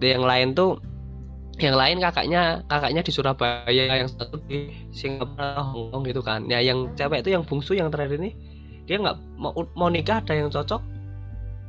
yang 0.00 0.24
lain 0.24 0.56
tuh 0.56 0.80
yang 1.56 1.76
lain 1.76 2.00
kakaknya 2.00 2.64
kakaknya 2.68 3.00
di 3.04 3.12
Surabaya 3.12 3.84
yang 4.00 4.08
satu 4.08 4.40
di 4.48 4.72
Singapura 4.92 5.60
Hongkong 5.60 6.02
gitu 6.08 6.20
kan? 6.24 6.48
Ya 6.48 6.64
yang 6.64 6.88
cewek 6.96 7.24
itu 7.24 7.36
yang 7.36 7.44
bungsu 7.44 7.76
yang 7.76 7.92
terakhir 7.92 8.16
ini 8.16 8.32
dia 8.88 8.96
nggak 8.96 9.16
mau 9.36 9.52
mau 9.76 9.92
nikah 9.92 10.24
ada 10.24 10.32
yang 10.32 10.48
cocok 10.48 10.80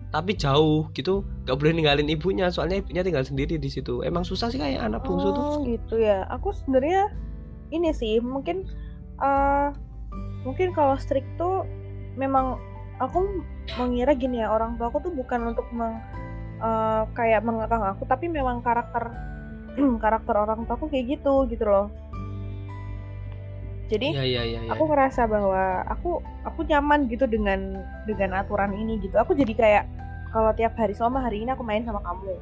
tapi 0.07 0.31
jauh 0.39 0.87
gitu 0.95 1.19
nggak 1.43 1.57
boleh 1.59 1.73
ninggalin 1.75 2.07
ibunya 2.07 2.47
soalnya 2.47 2.79
ibunya 2.79 3.03
tinggal 3.03 3.27
sendiri 3.27 3.59
di 3.59 3.67
situ. 3.67 3.99
Emang 4.07 4.23
susah 4.23 4.47
sih 4.47 4.59
kayak 4.59 4.79
anak 4.79 5.03
bungsu 5.03 5.35
tuh. 5.35 5.43
Oh 5.43 5.55
gitu 5.67 5.99
ya. 5.99 6.23
Aku 6.31 6.55
sebenarnya 6.55 7.11
ini 7.71 7.91
sih 7.91 8.19
mungkin 8.23 8.67
eh 9.17 9.69
mungkin 10.45 10.71
kalau 10.71 10.95
strict 10.95 11.27
tuh 11.35 11.67
memang 12.15 12.57
aku 12.97 13.43
mengira 13.77 14.15
gini 14.15 14.41
ya 14.41 14.49
orang 14.49 14.79
tua 14.79 14.89
aku 14.89 15.03
tuh 15.03 15.13
bukan 15.13 15.53
untuk 15.53 15.67
meng, 15.75 15.99
eh, 16.63 17.03
kayak 17.13 17.43
mengekang 17.43 17.83
aku 17.83 18.07
tapi 18.07 18.31
memang 18.31 18.63
karakter 18.63 19.11
karakter 20.03 20.35
orang 20.35 20.65
tua 20.65 20.79
aku 20.79 20.89
kayak 20.89 21.19
gitu 21.19 21.45
gitu 21.51 21.65
loh. 21.67 21.87
Jadi 23.87 24.19
iya 24.19 24.23
iya 24.27 24.41
iya 24.43 24.59
iya. 24.67 24.71
aku 24.75 24.83
ngerasa 24.83 25.31
bahwa 25.31 25.87
aku 25.87 26.19
aku 26.43 26.67
nyaman 26.67 27.07
gitu 27.07 27.23
dengan 27.23 27.79
dengan 28.03 28.35
aturan 28.35 28.75
ini 28.75 28.99
gitu 28.99 29.15
aku 29.15 29.31
jadi 29.31 29.53
kayak 29.55 29.83
kalau 30.35 30.51
tiap 30.51 30.75
hari 30.75 30.91
selama 30.91 31.23
hari 31.23 31.43
ini 31.43 31.55
aku 31.55 31.63
main 31.63 31.87
sama 31.87 32.03
kamu 32.03 32.35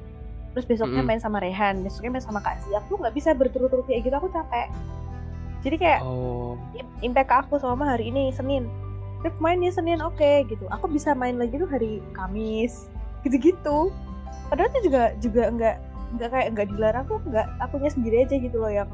terus 0.58 0.66
besoknya 0.66 1.04
Mm-mm. 1.04 1.10
main 1.12 1.22
sama 1.22 1.38
Rehan 1.44 1.84
besoknya 1.84 2.18
main 2.18 2.26
sama 2.26 2.40
Kak 2.42 2.64
Zia 2.64 2.80
aku 2.80 2.98
nggak 2.98 3.14
bisa 3.14 3.36
berturut-turut 3.36 3.86
kayak 3.86 4.08
gitu 4.08 4.16
aku 4.16 4.32
capek 4.32 4.72
jadi 5.66 5.76
kayak 5.82 6.00
oh. 6.06 6.54
im- 6.78 6.96
impact 7.02 7.34
ke 7.34 7.36
aku 7.42 7.58
selama 7.58 7.98
hari 7.98 8.14
ini 8.14 8.30
Senin. 8.30 8.70
Rip 9.26 9.34
main 9.42 9.58
ya 9.66 9.74
Senin 9.74 9.98
oke 10.06 10.46
gitu. 10.46 10.70
Aku 10.70 10.86
bisa 10.86 11.18
main 11.18 11.42
lagi 11.42 11.58
tuh 11.58 11.66
hari 11.66 12.06
Kamis 12.14 12.86
gitu-gitu. 13.26 13.90
Padahal 14.54 14.70
itu 14.78 14.94
juga 14.94 15.04
juga 15.18 15.44
nggak 15.50 15.76
nggak 16.16 16.30
kayak 16.30 16.48
nggak 16.54 16.68
dilarang 16.70 17.04
tuh 17.10 17.18
nggak 17.26 17.50
akunya 17.58 17.90
sendiri 17.90 18.16
aja 18.22 18.38
gitu 18.38 18.62
loh 18.62 18.70
yang 18.70 18.86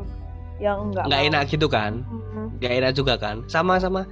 yang 0.64 0.96
nggak 0.96 1.12
nggak 1.12 1.22
mau. 1.22 1.28
enak 1.28 1.44
gitu 1.52 1.68
kan? 1.68 2.08
Mm-mm. 2.08 2.48
nggak 2.64 2.74
enak 2.80 2.92
juga 2.96 3.14
kan? 3.20 3.44
Sama 3.52 3.76
sama. 3.84 4.08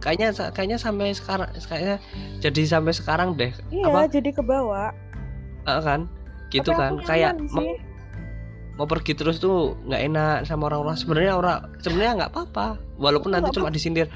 Kayaknya 0.00 0.32
kayaknya 0.56 0.78
sampai 0.80 1.12
sekarang 1.12 1.48
kayaknya 1.68 1.96
jadi 2.40 2.62
sampai 2.64 2.92
sekarang 2.96 3.36
deh. 3.36 3.52
Iya 3.68 3.92
Apa? 3.92 4.08
jadi 4.08 4.30
kebawa 4.32 4.96
eh, 5.68 5.80
kan? 5.84 6.08
Gitu 6.48 6.72
Tapi 6.72 6.80
kan? 6.80 6.90
Aku 6.96 7.04
kayak 7.04 7.32
sih. 7.52 7.72
Mau 8.78 8.86
pergi 8.86 9.12
terus 9.18 9.42
tuh 9.42 9.74
nggak 9.90 10.02
enak 10.08 10.36
sama 10.46 10.70
orang-orang. 10.70 10.94
Sebenarnya 10.94 11.32
orang 11.34 11.58
sebenarnya 11.82 12.12
nggak 12.24 12.30
apa-apa. 12.30 12.66
Walaupun 13.02 13.34
nanti 13.34 13.50
cuma 13.50 13.74
disindir. 13.74 14.06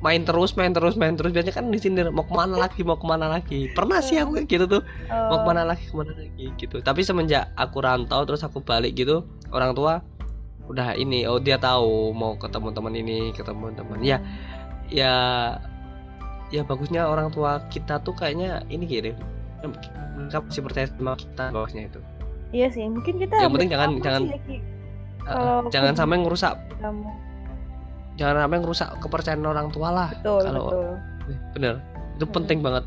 Main 0.00 0.24
terus 0.24 0.56
main 0.56 0.72
terus 0.72 0.96
main 0.96 1.12
terus. 1.12 1.28
Biasanya 1.36 1.60
kan 1.60 1.68
disindir 1.68 2.08
mau 2.08 2.24
ke 2.24 2.32
mana 2.32 2.56
lagi 2.56 2.80
mau 2.80 2.96
ke 2.96 3.04
mana 3.04 3.28
lagi? 3.28 3.68
Pernah 3.76 4.00
sih 4.00 4.16
aku 4.16 4.48
gitu 4.48 4.64
tuh. 4.64 4.82
Mau 5.12 5.36
Eh, 5.36 5.40
ke 5.44 5.46
mana 5.46 5.62
lagi 5.68 5.84
ke 5.84 5.94
mana 5.94 6.16
lagi? 6.16 6.44
Gitu. 6.56 6.80
Tapi 6.80 7.04
semenjak 7.04 7.52
aku 7.60 7.84
rantau 7.84 8.24
terus 8.24 8.40
aku 8.40 8.64
balik 8.64 8.96
gitu 8.96 9.28
orang 9.52 9.76
tua 9.76 10.00
udah 10.70 10.94
ini 10.94 11.26
oh 11.26 11.42
dia 11.42 11.58
tahu 11.58 12.14
mau 12.16 12.38
ketemu 12.40 12.72
teman 12.72 12.94
ini 12.96 13.18
ketemu 13.36 13.76
teman. 13.76 14.00
Ya 14.00 14.24
ya 14.88 15.14
ya 16.48 16.64
bagusnya 16.64 17.04
orang 17.04 17.28
tua 17.28 17.60
kita 17.68 18.00
tuh 18.00 18.16
kayaknya 18.16 18.64
ini 18.72 18.88
gini. 18.88 19.12
Mereka 19.60 20.48
masih 20.48 20.64
percaya 20.64 20.88
sama 20.88 21.12
kita 21.20 21.52
bagusnya 21.52 21.92
itu 21.92 22.00
Iya 22.50 22.66
sih, 22.68 22.82
mungkin 22.84 23.14
kita 23.16 23.34
Yang 23.38 23.52
penting 23.54 23.70
jangan- 23.70 24.00
jangan- 24.00 24.26
sih 24.44 24.60
Uh, 25.20 25.62
jangan 25.68 25.94
sampai 25.94 26.16
ngerusak 26.18 26.56
kamu. 26.80 27.06
jangan 28.16 28.36
sampai 28.40 28.58
ngerusak 28.58 28.88
kepercayaan 28.98 29.44
orang 29.44 29.68
tua 29.68 29.88
lah 29.88 30.08
Betul, 30.10 30.42
Kalau- 30.42 30.66
betul. 30.66 30.92
bener 31.52 31.74
itu 32.10 32.24
Hmm. 32.24 32.34
penting 32.34 32.58
banget 32.60 32.84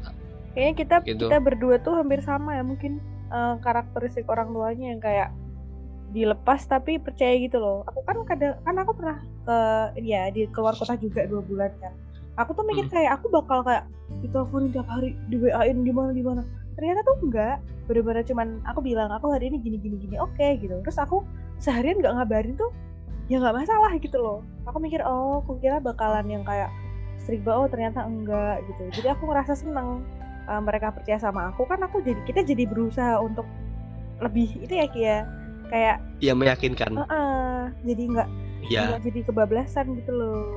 Kayaknya 0.52 0.74
kita 0.76 0.96
Gitu. 1.04 1.24
kita 1.24 1.38
berdua 1.40 1.76
tuh 1.80 1.94
hampir 1.96 2.20
sama 2.20 2.54
ya, 2.54 2.64
mungkin 2.64 3.00
eh, 3.28 3.56
karakteristik 3.60 4.26
orang 4.28 4.50
tuanya 4.50 4.86
yang 4.88 5.00
kayak 5.00 5.30
dilepas 6.12 6.62
tapi 6.64 6.98
percaya 6.98 7.34
gitu 7.36 7.58
loh. 7.58 7.82
Aku 7.88 8.02
kan 8.04 8.22
kadang 8.24 8.54
kan 8.62 8.76
aku 8.78 8.94
pernah 8.94 9.18
ke 9.42 9.58
ya 10.00 10.30
di 10.30 10.46
keluar 10.48 10.74
kota 10.74 10.94
juga 10.96 11.26
dua 11.26 11.42
bulan 11.42 11.74
kan. 11.80 11.94
Aku 12.36 12.54
tuh 12.54 12.62
mikir 12.64 12.86
Hmm. 12.86 12.94
kayak 12.94 13.12
aku 13.16 13.30
bakal 13.32 13.62
kayak 13.62 13.90
diteleponin 14.20 14.70
tiap 14.70 14.86
hari, 14.86 15.18
di 15.28 15.38
WA-in 15.40 15.82
di 15.82 15.90
mana 15.90 16.10
di 16.10 16.22
mana. 16.22 16.42
Ternyata 16.76 17.00
tuh 17.06 17.16
enggak. 17.24 17.58
Bener-bener 17.88 18.24
cuman 18.24 18.48
aku 18.64 18.80
bilang 18.80 19.10
aku 19.12 19.32
hari 19.34 19.52
ini 19.52 19.60
gini 19.60 19.78
gini 19.80 19.96
gini 20.00 20.16
oke 20.18 20.48
gitu. 20.60 20.76
Terus 20.84 20.98
aku 21.00 21.22
seharian 21.60 22.00
nggak 22.00 22.14
ngabarin 22.20 22.56
tuh 22.56 22.72
ya 23.32 23.40
nggak 23.40 23.56
masalah 23.64 23.92
gitu 24.00 24.18
loh. 24.20 24.40
Aku 24.68 24.78
mikir 24.80 25.00
oh 25.04 25.44
aku 25.44 25.60
kira 25.60 25.80
bakalan 25.80 26.28
yang 26.28 26.44
kayak 26.44 26.72
banget 27.24 27.48
oh 27.56 27.68
ternyata 27.72 28.04
enggak 28.04 28.60
gitu. 28.68 28.84
Jadi 29.00 29.08
aku 29.16 29.32
ngerasa 29.32 29.56
seneng 29.56 30.04
uh, 30.52 30.60
mereka 30.60 30.92
percaya 30.92 31.16
sama 31.20 31.56
aku. 31.56 31.64
Kan 31.68 31.80
aku 31.84 32.04
jadi 32.04 32.20
kita 32.28 32.44
jadi 32.44 32.68
berusaha 32.68 33.16
untuk 33.24 33.48
lebih 34.20 34.60
itu 34.60 34.74
ya 34.76 34.88
Kia. 34.92 35.18
Kayak 35.72 35.98
Iya 36.20 36.34
meyakinkan. 36.36 36.92
uh 37.00 37.04
-uh, 37.08 37.60
jadi 37.88 38.04
nggak 38.12 38.30
Ya. 38.72 38.96
nggak 38.96 39.04
jadi 39.12 39.20
kebablasan 39.28 39.92
gitu 40.00 40.12
loh. 40.16 40.48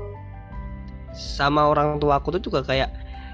Sama 1.15 1.71
orang 1.71 1.97
tua 1.99 2.19
aku 2.21 2.35
tuh 2.39 2.43
juga 2.51 2.63
kayak 2.63 2.91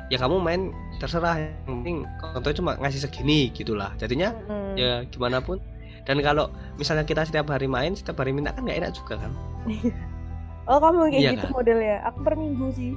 ya 0.08 0.16
kamu 0.20 0.36
main 0.44 0.62
terserah 1.02 1.34
yang 1.42 1.82
penting 1.82 1.96
orang 2.22 2.40
tua 2.40 2.54
cuma 2.54 2.70
ngasih 2.78 3.02
segini 3.02 3.50
gitulah. 3.50 3.90
Jadinya 3.98 4.30
Mm-mm. 4.46 4.78
ya 4.78 5.02
gimana 5.10 5.42
pun. 5.42 5.58
Dan 6.06 6.22
kalau 6.22 6.50
misalnya 6.78 7.02
kita 7.02 7.26
setiap 7.26 7.50
hari 7.50 7.66
main, 7.66 7.94
setiap 7.94 8.22
hari 8.22 8.30
minta 8.30 8.54
kan 8.54 8.62
nggak 8.62 8.78
enak 8.78 8.92
juga 8.94 9.18
kan? 9.18 9.32
oh 10.70 10.78
kamu 10.78 11.10
kayak 11.10 11.18
Iya 11.18 11.30
gitu 11.34 11.46
kan? 11.46 11.52
modelnya 11.58 11.96
aku 12.06 12.18
per 12.22 12.34
minggu 12.38 12.66
sih 12.70 12.94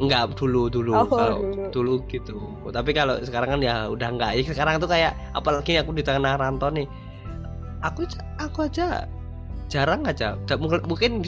Enggak 0.00 0.32
dulu 0.32 0.72
dulu 0.72 0.96
Oh, 0.96 1.04
kalau 1.04 1.38
dulu. 1.44 1.64
dulu 1.68 1.94
gitu. 2.08 2.40
Tapi 2.72 2.90
kalau 2.96 3.20
sekarang 3.20 3.58
kan 3.58 3.60
ya 3.60 3.84
udah 3.90 4.08
enggak. 4.08 4.30
Ya, 4.38 4.42
sekarang 4.48 4.80
tuh 4.80 4.88
kayak 4.88 5.12
apalagi 5.36 5.76
aku 5.76 5.92
di 5.92 6.00
tengah 6.00 6.40
rantau 6.40 6.72
nih. 6.72 6.88
Aku 7.84 8.08
aku 8.40 8.64
aja 8.64 9.04
jarang 9.68 10.00
aja. 10.08 10.40
Mungkin 10.56 11.20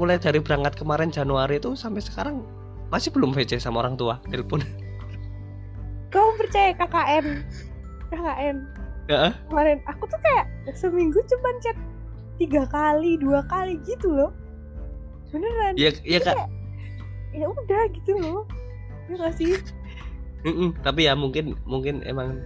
mulai 0.00 0.16
dari 0.16 0.40
berangkat 0.40 0.80
kemarin 0.80 1.12
Januari 1.12 1.60
itu 1.60 1.76
sampai 1.76 2.00
sekarang 2.00 2.40
masih 2.88 3.12
belum 3.12 3.36
VC 3.36 3.60
sama 3.60 3.84
orang 3.84 4.00
tua 4.00 4.16
telepon. 4.32 4.64
Kamu 6.10 6.30
percaya 6.36 6.70
KKN 6.74 7.26
KKN 8.08 8.56
Heeh. 9.06 9.32
kemarin 9.48 9.78
aku 9.86 10.06
tuh 10.06 10.20
kayak 10.20 10.46
seminggu 10.72 11.18
cuman 11.24 11.54
chat 11.58 11.78
tiga 12.36 12.62
kali 12.66 13.16
dua 13.16 13.42
kali 13.46 13.78
gitu 13.82 14.10
loh 14.10 14.30
beneran 15.30 15.74
Ya 15.74 15.90
ya 16.02 16.18
kak. 16.18 16.46
ya 17.30 17.46
udah 17.46 17.82
gitu 17.90 18.18
loh 18.18 18.42
ya 19.06 19.14
gak 19.16 19.34
sih 19.34 19.54
Mm-mm. 20.40 20.72
Tapi 20.80 21.04
ya 21.04 21.12
mungkin 21.12 21.52
mungkin 21.68 22.00
emang 22.00 22.40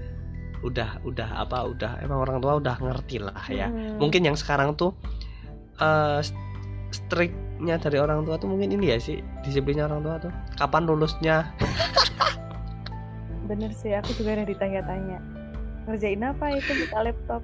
udah 0.66 0.98
udah 1.06 1.28
apa 1.38 1.62
udah 1.62 2.02
emang 2.02 2.26
orang 2.26 2.42
tua 2.42 2.58
udah 2.58 2.74
ngerti 2.82 3.22
lah 3.22 3.38
ya. 3.46 3.70
Hmm. 3.70 4.02
Mungkin 4.02 4.26
yang 4.26 4.34
sekarang 4.34 4.74
tuh 4.74 4.90
eh 5.78 6.18
striknya 6.90 7.78
dari 7.78 8.02
orang 8.02 8.26
tua 8.26 8.34
tuh 8.34 8.50
mungkin 8.50 8.74
ini 8.74 8.90
ya 8.90 8.98
sih 8.98 9.22
disiplinnya 9.46 9.86
orang 9.86 10.02
tua 10.02 10.14
tuh 10.18 10.32
kapan 10.58 10.82
lulusnya 10.86 11.54
bener 13.44 13.70
sih 13.76 13.92
aku 13.92 14.16
juga 14.16 14.40
ada 14.40 14.44
ditanya-tanya. 14.48 15.18
Ngerjain 15.84 16.24
apa 16.24 16.44
itu 16.56 16.72
buka 16.86 16.98
laptop? 17.10 17.42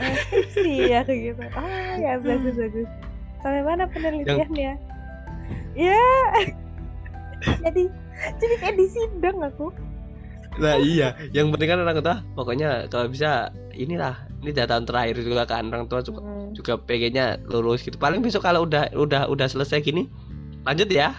Eh, 0.00 0.16
sih 0.52 0.88
ya 0.88 1.04
kayak 1.04 1.20
gitu. 1.32 1.42
Ah 1.52 1.96
ya 2.00 2.16
bagus 2.20 2.54
bagus. 2.56 2.88
Sampai 3.44 3.62
mana 3.64 3.84
penelitiannya? 3.88 4.72
Ya. 5.76 6.04
Jadi 7.42 7.88
jadi 8.38 8.54
kayak 8.60 8.76
di 8.78 8.86
sidang 8.92 9.38
aku. 9.42 9.72
Nah 10.60 10.76
iya, 10.76 11.16
yang 11.32 11.48
penting 11.48 11.72
kan 11.72 11.80
orang 11.80 11.96
tua 12.04 12.20
pokoknya 12.36 12.86
kalau 12.92 13.08
bisa 13.08 13.48
inilah 13.72 14.28
ini 14.44 14.52
data 14.52 14.76
tahun 14.76 14.84
terakhir 14.84 15.16
juga 15.24 15.42
kan. 15.48 15.72
Orang 15.72 15.88
tua 15.88 16.04
juga, 16.04 16.20
Hmm. 16.20 16.52
juga 16.52 16.76
pengennya 16.76 17.40
lulus 17.48 17.80
gitu. 17.82 17.96
Paling 17.96 18.20
besok 18.20 18.44
kalau 18.44 18.68
udah 18.68 18.92
udah 18.92 19.26
udah 19.32 19.46
selesai 19.48 19.80
gini 19.80 20.06
lanjut 20.68 20.92
ya. 20.92 21.16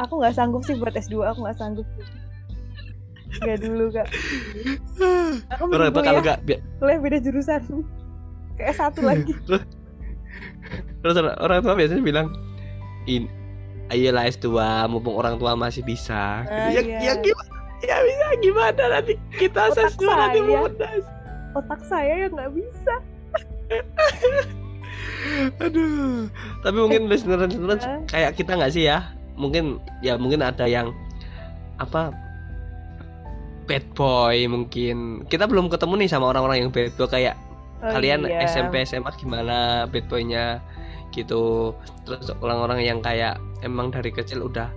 Aku 0.00 0.14
nggak 0.16 0.32
sanggup 0.32 0.62
sih 0.62 0.74
buat 0.74 0.92
S2 0.92 1.14
aku 1.24 1.38
nggak 1.40 1.56
sanggup 1.56 1.86
sih 1.92 2.06
nggak 3.40 3.58
dulu 3.60 3.84
kak 3.90 4.08
aku 5.48 5.62
Orang 5.68 5.88
mending 5.88 5.94
kalau 5.94 6.18
kuliah, 6.18 6.22
nggak 6.26 6.38
bi- 6.42 6.62
kuliah 6.76 6.98
beda 6.98 7.18
jurusan 7.20 7.62
kayak 8.56 8.74
satu 8.74 9.00
lagi 9.08 9.32
terus 11.00 11.16
orang- 11.38 11.62
tua 11.62 11.74
biasanya 11.74 12.02
bilang 12.02 12.26
in 13.06 13.24
ayolah 13.88 14.26
S2 14.26 14.46
mumpung 14.86 15.14
orang 15.14 15.34
tua 15.34 15.54
masih 15.54 15.82
bisa. 15.82 16.44
Ah, 16.44 16.70
ya, 16.70 16.78
iya. 16.78 16.98
ya 17.00 17.12
gimana? 17.18 17.50
Ya 17.80 17.96
bisa 17.98 18.26
gimana 18.38 18.82
nanti 18.88 19.12
kita 19.34 19.66
Otak 19.66 19.90
S2 19.90 20.04
nanti 20.06 20.38
memedas. 20.40 21.02
otak 21.50 21.80
saya 21.82 22.14
yang 22.22 22.32
nggak 22.32 22.52
bisa 22.52 22.94
Aduh. 25.60 26.28
Tapi 26.60 26.76
mungkin 26.76 27.06
listener-listener 27.06 27.78
Ah. 27.78 27.98
kayak 28.06 28.30
kita 28.34 28.52
nggak 28.54 28.70
sih 28.70 28.86
ya? 28.86 29.10
Mungkin 29.40 29.80
ya 30.04 30.20
mungkin 30.20 30.44
ada 30.44 30.68
yang 30.68 30.92
apa 31.80 32.12
bad 33.64 33.84
boy 33.96 34.36
mungkin. 34.44 35.24
Kita 35.24 35.48
belum 35.48 35.72
ketemu 35.72 36.04
nih 36.04 36.08
sama 36.12 36.28
orang-orang 36.28 36.68
yang 36.68 36.70
bad 36.70 36.92
boy 37.00 37.08
kayak 37.08 37.40
Oh, 37.80 37.88
kalian 37.96 38.28
iya. 38.28 38.44
SMP 38.44 38.84
SMA 38.84 39.08
gimana 39.16 39.88
bad 39.88 40.04
boynya 40.12 40.60
gitu. 41.16 41.72
Terus 42.04 42.28
orang-orang 42.44 42.84
yang 42.84 43.00
kayak 43.00 43.40
emang 43.64 43.88
dari 43.88 44.12
kecil 44.12 44.44
udah 44.44 44.68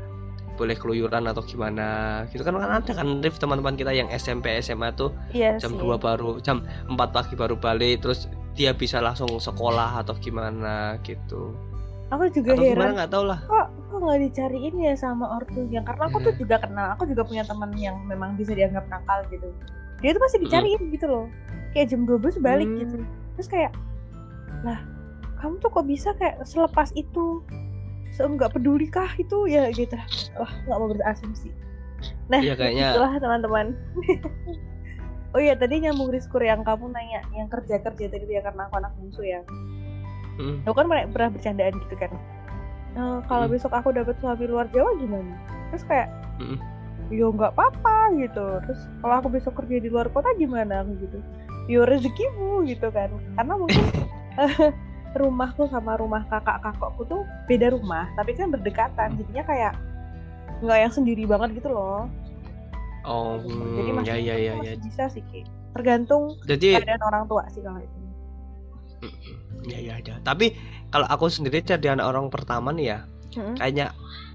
boleh 0.54 0.78
keluyuran 0.78 1.26
atau 1.26 1.42
gimana 1.42 2.22
gitu 2.30 2.46
kan 2.46 2.54
kan 2.54 2.70
ada 2.78 2.92
kan 2.94 3.26
Rif 3.26 3.42
teman-teman 3.42 3.74
kita 3.74 3.90
yang 3.90 4.06
SMP 4.14 4.54
SMA 4.62 4.94
tuh 4.94 5.10
iya 5.34 5.58
jam 5.58 5.74
sih. 5.74 5.82
2 5.82 5.98
baru 5.98 6.38
jam 6.46 6.62
4 6.86 6.94
pagi 7.10 7.34
baru 7.34 7.58
balik 7.58 8.06
terus 8.06 8.30
dia 8.54 8.70
bisa 8.70 9.02
langsung 9.02 9.34
sekolah 9.42 10.06
atau 10.06 10.14
gimana 10.22 11.02
gitu 11.02 11.58
aku 12.14 12.24
juga 12.32 12.52
atau 12.54 12.64
heran. 12.64 12.92
nggak 12.94 13.10
tahu 13.10 13.24
lah. 13.26 13.40
Kok 13.44 13.66
kok 13.84 14.00
nggak 14.00 14.20
dicariin 14.22 14.76
ya 14.78 14.94
sama 14.94 15.26
ortunya? 15.34 15.82
Karena 15.82 16.04
aku 16.06 16.18
Iya. 16.18 16.26
tuh 16.26 16.34
juga 16.38 16.56
kenal 16.58 16.88
aku 16.92 17.04
juga 17.06 17.24
punya 17.24 17.44
teman 17.44 17.70
yang 17.76 17.98
memang 18.04 18.34
bisa 18.34 18.52
dianggap 18.52 18.86
nakal 18.88 19.22
gitu. 19.28 19.48
Dia 20.00 20.12
tuh 20.12 20.22
pasti 20.22 20.38
dicariin 20.40 20.82
gitu 20.90 21.06
loh. 21.06 21.26
Kayak 21.72 21.88
jam 21.90 22.02
12 22.04 22.38
balik 22.38 22.68
Hmm. 22.68 22.80
gitu. 22.80 22.98
Terus 23.34 23.48
kayak 23.48 23.72
lah 24.62 24.80
kamu 25.38 25.58
tuh 25.58 25.70
kok 25.70 25.86
bisa 25.86 26.10
kayak 26.14 26.42
selepas 26.44 26.90
itu? 26.94 27.42
Seenggak 28.12 28.54
peduli 28.54 28.86
kah 28.88 29.10
itu? 29.16 29.46
Ya 29.46 29.68
gitu. 29.70 29.98
Wah 30.36 30.52
nggak 30.64 30.78
mau 30.78 30.88
berasumsi. 30.88 31.50
Nah 32.28 32.38
Iya, 32.38 32.54
kayaknya- 32.54 32.94
itulah 32.94 33.14
teman-teman. 33.16 33.66
Oh 35.34 35.42
iya 35.42 35.58
tadi 35.58 35.82
nyambung 35.82 36.14
riskur 36.14 36.46
yang 36.46 36.62
kamu 36.62 36.94
nanya 36.94 37.26
yang 37.34 37.50
kerja 37.50 37.82
kerja 37.82 38.06
tadi 38.06 38.30
ya 38.30 38.46
karena 38.46 38.70
aku 38.70 38.78
anak 38.78 38.94
bungsu 38.94 39.26
ya 39.26 39.42
Mm. 40.36 40.66
aku 40.66 40.74
kan 40.74 40.86
pernah 40.90 41.06
pernah 41.10 41.30
bercandaan 41.30 41.74
gitu 41.78 41.96
kan. 41.96 42.12
"Eh, 42.94 43.18
kalau 43.26 43.46
Mm. 43.46 43.54
besok 43.54 43.72
aku 43.74 43.90
dapat 43.94 44.16
suami 44.18 44.46
luar 44.46 44.66
Jawa 44.70 44.94
gimana? 44.98 45.34
Terus 45.70 45.84
kayak 45.86 46.08
Mm. 46.42 46.58
yo 47.12 47.30
nggak 47.30 47.54
apa-apa 47.54 48.14
gitu. 48.18 48.46
Terus 48.66 48.80
kalau 49.02 49.16
aku 49.22 49.28
besok 49.30 49.54
kerja 49.62 49.78
di 49.78 49.90
luar 49.92 50.10
kota 50.10 50.30
gimana? 50.36 50.82
aku 50.82 50.98
gitu. 51.02 51.18
Yo 51.70 51.86
rezekimu 51.86 52.66
gitu 52.66 52.90
kan. 52.90 53.10
Karena 53.38 53.54
mungkin 53.56 53.84
rumahku 55.14 55.70
sama 55.70 55.94
rumah 55.96 56.26
kakak 56.26 56.58
kakakku 56.66 57.06
tuh 57.06 57.22
beda 57.46 57.70
rumah 57.70 58.10
tapi 58.18 58.34
kan 58.34 58.50
berdekatan. 58.50 59.14
Jadinya 59.22 59.44
kayak 59.46 59.74
nggak 60.64 60.80
yang 60.80 60.94
sendiri 60.94 61.24
banget 61.30 61.60
gitu 61.62 61.70
loh. 61.70 62.10
Oh 63.04 63.36
jadi 63.36 63.92
hmm, 63.92 63.96
masih, 64.00 64.08
ya 64.08 64.16
ya 64.16 64.36
ya 64.40 64.52
masih 64.56 64.74
ya. 64.74 64.74
bisa 64.80 65.04
sih 65.12 65.24
Ki. 65.28 65.44
tergantung 65.76 66.40
jadi 66.48 66.80
keadaan 66.80 67.04
orang 67.04 67.24
tua 67.28 67.44
sih 67.52 67.60
kalau 67.60 67.84
itu 67.84 67.98
ya 69.64 69.80
ya 69.80 69.96
ya 69.98 70.16
tapi 70.22 70.54
kalau 70.90 71.06
aku 71.06 71.28
sendiri 71.28 71.60
jadi 71.60 71.94
anak 71.94 72.06
orang 72.06 72.28
pertama 72.28 72.70
nih 72.70 72.86
ya 72.88 73.00
Mm-mm. 73.34 73.56
kayaknya 73.56 73.92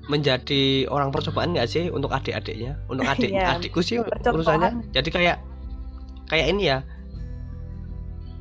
menjadi 0.06 0.62
orang 0.86 1.08
percobaan 1.08 1.52
nggak 1.52 1.66
sih 1.66 1.86
untuk 1.88 2.10
adik-adiknya 2.10 2.80
untuk 2.86 3.04
adik 3.12 3.30
Iya, 3.30 3.56
adikku 3.56 3.80
sih 3.80 3.98
percontohan. 3.98 4.34
urusannya 4.34 4.70
jadi 4.90 5.08
kayak 5.08 5.36
kayak 6.26 6.46
ini 6.48 6.62
ya 6.66 6.78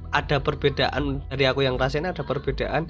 ada 0.10 0.40
perbedaan 0.40 1.20
dari 1.28 1.44
aku 1.46 1.62
yang 1.62 1.76
rasain 1.76 2.04
ada 2.04 2.22
perbedaan 2.22 2.88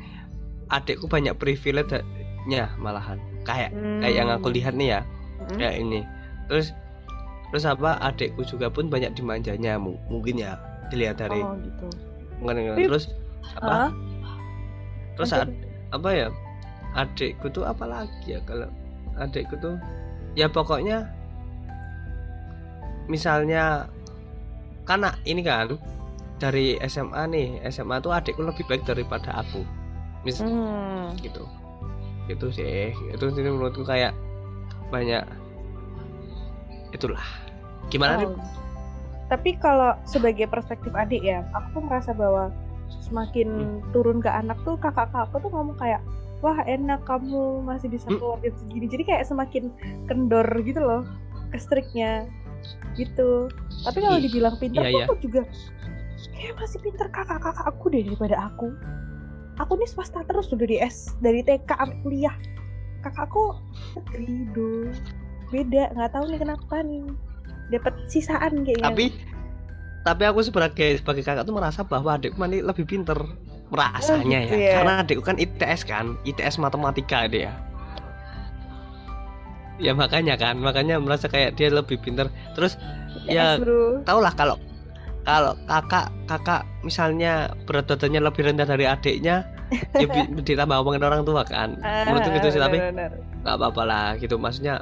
adikku 0.70 1.08
banyak 1.08 1.34
privilege-nya 1.34 2.70
malahan 2.78 3.18
kayak 3.42 3.74
kayak 4.00 4.16
yang 4.16 4.30
aku 4.30 4.48
Hmm. 4.48 4.56
lihat 4.56 4.74
nih 4.74 4.90
ya 4.90 5.00
Mm-mm. 5.02 5.58
kayak 5.58 5.76
ini 5.78 6.00
terus 6.46 6.72
terus 7.50 7.66
apa 7.66 7.98
adikku 8.00 8.44
juga 8.44 8.68
pun 8.68 8.86
banyak 8.86 9.12
dimanjanya 9.12 9.76
mu- 9.76 10.00
mungkin 10.08 10.38
ya 10.38 10.60
dilihat 10.88 11.18
dari 11.18 11.40
oh 11.40 11.58
gitu 11.58 11.88
mungkin 12.38 12.56
Tapi- 12.72 12.86
terus 12.86 13.06
apa? 13.58 13.72
Hah? 13.88 13.90
terus 15.18 15.34
ad- 15.34 15.58
apa 15.90 16.10
ya? 16.14 16.28
Adikku 16.94 17.50
tuh 17.50 17.66
apa 17.66 17.86
lagi 17.86 18.38
ya 18.38 18.40
kalau 18.46 18.70
adikku 19.18 19.58
tuh? 19.58 19.76
Ya 20.38 20.46
pokoknya 20.46 21.10
misalnya 23.10 23.90
karena 24.86 25.16
ini 25.26 25.42
kan 25.42 25.76
dari 26.38 26.78
SMA 26.86 27.26
nih 27.34 27.48
SMA 27.74 27.98
tuh 28.00 28.14
adikku 28.14 28.46
lebih 28.46 28.64
baik 28.70 28.86
daripada 28.86 29.42
aku. 29.42 29.66
Mis 30.22 30.38
Hmm. 30.38 31.18
gitu. 31.22 31.44
Itu 32.30 32.54
sih. 32.54 32.94
Itu 33.10 33.34
sih 33.34 33.42
menurutku 33.42 33.82
kayak 33.82 34.14
banyak 34.94 35.26
itulah. 36.94 37.24
Gimana 37.90 38.22
nih 38.22 38.28
Oh. 38.30 38.38
Tapi 39.28 39.60
kalau 39.60 39.92
sebagai 40.08 40.48
perspektif 40.48 40.96
adik 40.96 41.20
ya, 41.20 41.44
aku 41.52 41.68
tuh 41.76 41.84
merasa 41.84 42.16
bahwa 42.16 42.48
semakin 43.08 43.48
Hmm. 43.48 43.80
turun 43.96 44.20
ke 44.20 44.30
anak 44.30 44.60
tuh 44.68 44.76
kakak-kakak 44.78 45.40
tuh 45.40 45.50
ngomong 45.50 45.80
kayak, 45.80 46.04
wah 46.44 46.60
enak 46.68 47.02
kamu 47.08 47.64
masih 47.64 47.88
bisa 47.90 48.12
Hmm. 48.12 48.20
keluar 48.20 48.38
jam 48.44 48.54
segini. 48.60 48.86
Jadi 48.92 49.04
kayak 49.08 49.24
semakin 49.26 49.72
kendor 50.06 50.48
gitu 50.62 50.84
loh. 50.84 51.04
kestriknya 51.48 52.28
gitu 53.00 53.48
tapi 53.88 54.04
kalau 54.04 54.20
dibilang 54.20 54.56
pinter 54.60 54.84
iya, 54.84 54.92
tuh 54.92 55.00
iya. 55.00 55.08
aku 55.08 55.16
juga 55.24 55.42
kayak 56.36 56.54
masih 56.60 56.80
pinter 56.84 57.08
kakak-kakak 57.08 57.64
aku 57.64 57.86
deh 57.88 58.04
daripada 58.04 58.36
aku 58.52 58.68
aku 59.56 59.74
nih 59.80 59.88
swasta 59.88 60.28
terus 60.28 60.52
udah 60.52 60.68
di 60.68 60.78
S 60.82 61.16
dari 61.24 61.40
TK 61.46 61.70
sampai 61.70 61.98
kuliah 62.04 62.36
kakakku 63.06 63.56
negeri 63.96 64.92
beda 65.54 65.96
nggak 65.96 66.12
tahu 66.12 66.26
nih 66.28 66.40
kenapa 66.42 66.76
nih 66.84 67.04
dapat 67.72 67.94
sisaan 68.12 68.68
kayaknya 68.68 68.92
tapi 68.92 69.06
tapi 70.08 70.24
aku 70.24 70.40
sebagai 70.40 71.04
sebagai 71.04 71.24
kakak 71.28 71.44
tuh 71.44 71.52
merasa 71.52 71.84
bahwa 71.84 72.16
adikku 72.16 72.40
ini 72.48 72.64
lebih 72.64 72.88
pinter 72.88 73.20
merasanya 73.68 74.48
gitu 74.48 74.56
ya 74.56 74.64
ya. 74.64 74.74
karena 74.80 74.94
adikku 75.04 75.24
kan 75.28 75.36
ITS 75.36 75.82
kan 75.84 76.16
ITS 76.24 76.56
matematika 76.64 77.28
dia. 77.28 77.52
Ya 79.78 79.92
makanya 79.92 80.40
kan 80.40 80.58
makanya 80.58 80.98
merasa 80.98 81.28
kayak 81.28 81.60
dia 81.60 81.68
lebih 81.68 82.00
pinter. 82.00 82.32
Terus 82.56 82.80
ya 83.28 83.60
S, 83.60 83.68
bro 83.68 84.00
tau 84.08 84.24
lah 84.24 84.32
kalau 84.32 84.56
kalau 85.28 85.60
kakak 85.68 86.08
kakak 86.32 86.64
misalnya 86.88 87.52
berat 87.68 87.92
badannya 87.92 88.24
lebih 88.24 88.48
rendah 88.48 88.64
dari 88.64 88.88
adiknya 88.88 89.44
ya 90.00 90.08
ditambah 90.48 90.76
ngomongin 90.80 91.04
orang 91.04 91.28
tua 91.28 91.44
kan. 91.44 91.76
Menurutku 91.84 92.32
gitu 92.40 92.48
sih 92.56 92.62
tapi 92.64 92.80
Ah, 92.80 93.12
nggak 93.44 93.56
apa-apa 93.60 93.84
lah 93.84 94.08
gitu. 94.16 94.40
Maksudnya 94.40 94.80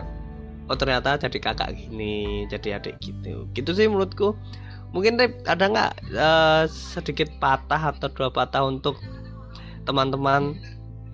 oh 0.69 0.77
ternyata 0.77 1.17
jadi 1.17 1.38
kakak 1.41 1.73
gini 1.73 2.45
jadi 2.53 2.77
adik 2.77 3.01
gitu. 3.01 3.49
Gitu 3.57 3.69
sih 3.73 3.89
menurutku 3.89 4.38
mungkin 4.95 5.19
Rip, 5.19 5.43
ada 5.43 5.67
nggak 5.67 5.91
eh, 6.15 6.63
sedikit 6.71 7.27
patah 7.43 7.91
atau 7.91 8.08
dua 8.08 8.31
patah 8.31 8.63
untuk 8.63 8.95
teman-teman 9.84 10.55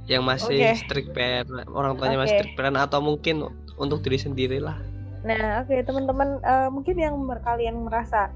yang 0.06 0.22
masih 0.22 0.72
Oke. 0.72 0.80
strict 0.86 1.10
parent 1.18 1.66
orang 1.74 1.98
tuanya 1.98 2.22
masih 2.22 2.38
Oke. 2.38 2.40
strict 2.46 2.56
parent 2.56 2.78
atau 2.78 3.02
mungkin 3.02 3.50
untuk 3.82 4.06
diri 4.06 4.22
sendiri 4.22 4.62
lah 4.62 4.78
Nah, 5.22 5.62
oke 5.62 5.74
teman-teman 5.86 6.42
eh, 6.42 6.70
mungkin 6.74 6.98
yang 6.98 7.14
kalian 7.46 7.86
merasa 7.86 8.34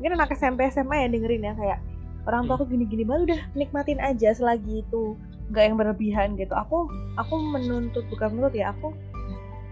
mungkin 0.00 0.16
anak 0.16 0.32
SMP 0.32 0.64
SMA 0.72 1.04
ya 1.04 1.08
dengerin 1.12 1.44
ya 1.44 1.52
kayak 1.52 1.80
orang 2.24 2.48
tua 2.48 2.56
aku 2.56 2.64
gini-gini 2.72 3.04
banget 3.04 3.36
udah 3.36 3.40
nikmatin 3.52 4.00
aja 4.00 4.32
selagi 4.32 4.80
itu 4.80 5.20
nggak 5.52 5.64
yang 5.68 5.76
berlebihan 5.76 6.28
gitu. 6.40 6.56
Aku 6.56 6.88
aku 7.20 7.34
menuntut 7.36 8.08
bukan 8.08 8.32
menuntut 8.32 8.56
ya 8.56 8.72
aku 8.72 8.96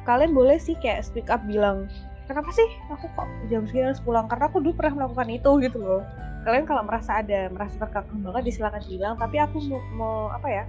kalian 0.05 0.37
boleh 0.37 0.61
sih 0.61 0.77
kayak 0.85 1.01
speak 1.01 1.33
up 1.33 1.40
bilang 1.48 1.88
kenapa 2.26 2.50
sih? 2.54 2.68
Aku 2.90 3.06
kok 3.12 3.28
jam 3.48 3.66
segini 3.66 3.90
harus 3.90 4.02
pulang? 4.02 4.26
Karena 4.30 4.48
aku 4.48 4.62
dulu 4.62 4.74
pernah 4.78 5.04
melakukan 5.04 5.28
itu 5.30 5.50
gitu 5.62 5.78
loh. 5.82 6.02
Kalian 6.42 6.66
kalau 6.66 6.82
merasa 6.82 7.22
ada 7.22 7.46
merasa 7.50 7.78
terkekang 7.78 8.20
banget 8.22 8.50
silakan 8.54 8.82
bilang. 8.87 9.14
Tapi 9.18 9.37
aku 9.38 9.56
mau, 9.70 9.80
mau 9.94 10.16
apa 10.35 10.48
ya 10.50 10.64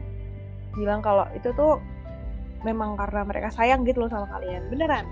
bilang 0.73 1.05
kalau 1.05 1.25
itu 1.37 1.53
tuh 1.53 1.77
memang 2.65 2.97
karena 2.97 3.21
mereka 3.27 3.49
sayang 3.53 3.85
gitu 3.85 4.05
loh 4.05 4.09
sama 4.09 4.29
kalian. 4.29 4.69
Beneran. 4.69 5.05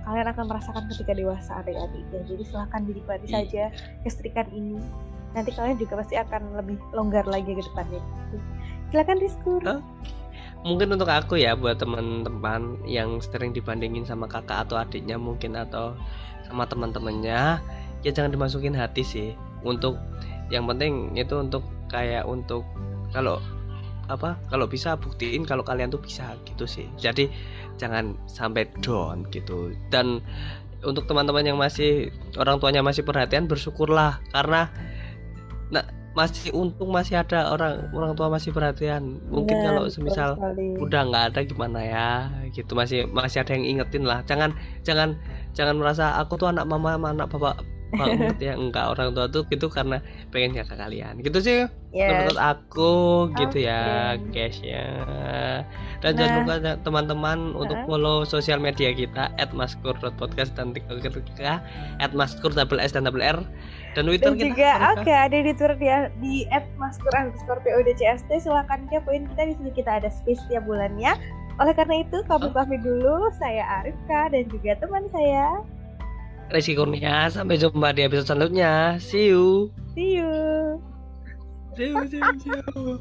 Kalian 0.00 0.32
akan 0.32 0.44
merasakan 0.48 0.88
ketika 0.88 1.12
dewasa 1.12 1.60
adik-adiknya. 1.60 2.20
Jadi 2.24 2.42
silahkan 2.48 2.80
dinikmati 2.88 3.26
Iya. 3.28 3.34
saja 3.44 3.64
kestrikan 4.02 4.48
ini. 4.50 4.80
Nanti 5.36 5.54
kalian 5.54 5.76
juga 5.78 6.00
pasti 6.02 6.16
akan 6.18 6.56
lebih 6.56 6.80
longgar 6.96 7.28
lagi 7.28 7.52
ke 7.52 7.62
depannya. 7.62 8.00
Silakan 8.90 9.18
diskur 9.22 9.62
Hah? 9.62 9.78
Mungkin 10.60 10.92
untuk 10.92 11.08
aku 11.08 11.40
ya 11.40 11.56
buat 11.56 11.80
teman-teman 11.80 12.84
yang 12.84 13.16
sering 13.24 13.56
dibandingin 13.56 14.04
sama 14.04 14.28
kakak 14.28 14.68
atau 14.68 14.76
adiknya 14.76 15.16
mungkin 15.16 15.56
atau 15.56 15.96
sama 16.44 16.68
teman-temannya 16.68 17.62
ya 18.04 18.10
jangan 18.10 18.32
dimasukin 18.32 18.76
hati 18.76 19.00
sih. 19.04 19.28
Untuk 19.64 19.96
yang 20.52 20.68
penting 20.68 21.16
itu 21.16 21.36
untuk 21.36 21.64
kayak 21.88 22.26
untuk 22.28 22.64
kalau 23.12 23.40
apa 24.10 24.34
kalau 24.50 24.66
bisa 24.66 24.98
buktiin 24.98 25.46
kalau 25.46 25.62
kalian 25.62 25.88
tuh 25.88 26.02
bisa 26.02 26.36
gitu 26.44 26.68
sih. 26.68 26.88
Jadi 27.00 27.30
jangan 27.80 28.16
sampai 28.28 28.68
down 28.84 29.24
gitu. 29.32 29.72
Dan 29.88 30.20
untuk 30.84 31.04
teman-teman 31.08 31.44
yang 31.44 31.58
masih 31.60 32.12
orang 32.36 32.60
tuanya 32.60 32.84
masih 32.84 33.04
perhatian 33.04 33.48
bersyukurlah. 33.48 34.20
Karena 34.32 34.68
nah 35.70 35.86
masih 36.10 36.50
untung 36.50 36.90
masih 36.90 37.22
ada 37.22 37.54
orang 37.54 37.86
orang 37.94 38.12
tua 38.18 38.26
masih 38.26 38.50
perhatian. 38.50 39.22
Mungkin 39.30 39.56
Benar, 39.56 39.66
kalau 39.78 39.82
semisal 39.86 40.30
sekali. 40.34 40.74
udah 40.82 41.00
nggak 41.06 41.24
ada 41.34 41.40
gimana 41.46 41.80
ya 41.80 42.08
gitu. 42.50 42.74
Masih 42.74 43.06
masih 43.06 43.46
ada 43.46 43.54
yang 43.54 43.66
ingetin 43.78 44.02
lah. 44.02 44.20
Jangan 44.26 44.50
jangan 44.82 45.14
jangan 45.54 45.78
merasa 45.78 46.18
aku 46.18 46.34
tuh 46.34 46.50
anak 46.50 46.66
mama 46.66 46.98
sama 46.98 47.14
anak 47.14 47.30
bapak 47.30 47.62
banget 47.90 48.36
ya. 48.50 48.52
Enggak 48.58 48.90
orang 48.90 49.14
tua 49.14 49.30
tuh 49.30 49.46
gitu 49.46 49.70
karena 49.70 50.02
pengen 50.30 50.58
jaga 50.58 50.74
kalian. 50.74 51.22
Gitu 51.22 51.38
sih. 51.38 51.58
Yes. 51.90 52.06
menurut 52.06 52.38
aku 52.38 52.92
gitu 53.34 53.66
ya 53.66 54.14
guys 54.30 54.62
ya. 54.62 54.86
Dan 55.98 56.14
jangan 56.14 56.30
Nah. 56.30 56.38
lupa 56.46 56.54
ya, 56.62 56.72
teman-teman 56.86 57.38
untuk 57.58 57.74
Heeh. 57.74 57.86
follow 57.90 58.22
sosial 58.22 58.62
media 58.62 58.94
kita 58.94 59.34
@maskur.podcast 59.50 60.54
dan 60.54 60.70
tiktok 60.70 61.02
kita 61.02 61.58
@maskur 62.14 62.54
double 62.54 62.78
s 62.78 62.94
dan 62.94 63.10
double 63.10 63.22
r 63.22 63.42
dan 63.96 64.06
twitter 64.06 64.30
dan 64.30 64.38
kita. 64.38 64.46
juga 64.54 64.70
oke 64.94 65.12
ada 65.12 65.36
di 65.36 65.42
Twitter 65.50 65.72
dia 65.78 65.96
di 66.22 66.46
@maskur 66.78 67.10
underscore 67.10 67.58
PODCST 67.66 68.30
silahkan 68.38 68.86
kepoin 68.86 69.26
kita 69.34 69.42
di 69.50 69.54
sini 69.58 69.70
kita 69.74 69.90
ada 69.98 70.08
space 70.10 70.40
tiap 70.46 70.62
bulannya. 70.64 71.18
Oleh 71.60 71.74
karena 71.76 72.00
itu 72.00 72.22
kami 72.24 72.48
Oh. 72.48 72.54
pamit 72.54 72.80
dulu. 72.80 73.28
Saya 73.36 73.82
Arifka 73.82 74.32
dan 74.32 74.48
juga 74.48 74.78
teman 74.80 75.04
saya. 75.12 75.60
Rizky 76.50 76.74
Kurnia 76.74 77.30
sampai 77.30 77.60
jumpa 77.60 77.94
di 77.94 78.02
episode 78.06 78.26
selanjutnya. 78.34 78.98
See 78.98 79.30
you. 79.30 79.70
See 79.94 80.18
you. 80.18 80.30
See 81.78 81.90
you 81.94 82.02
see 82.10 82.18
you, 82.18 82.34
see 82.42 82.50
you. 82.50 82.98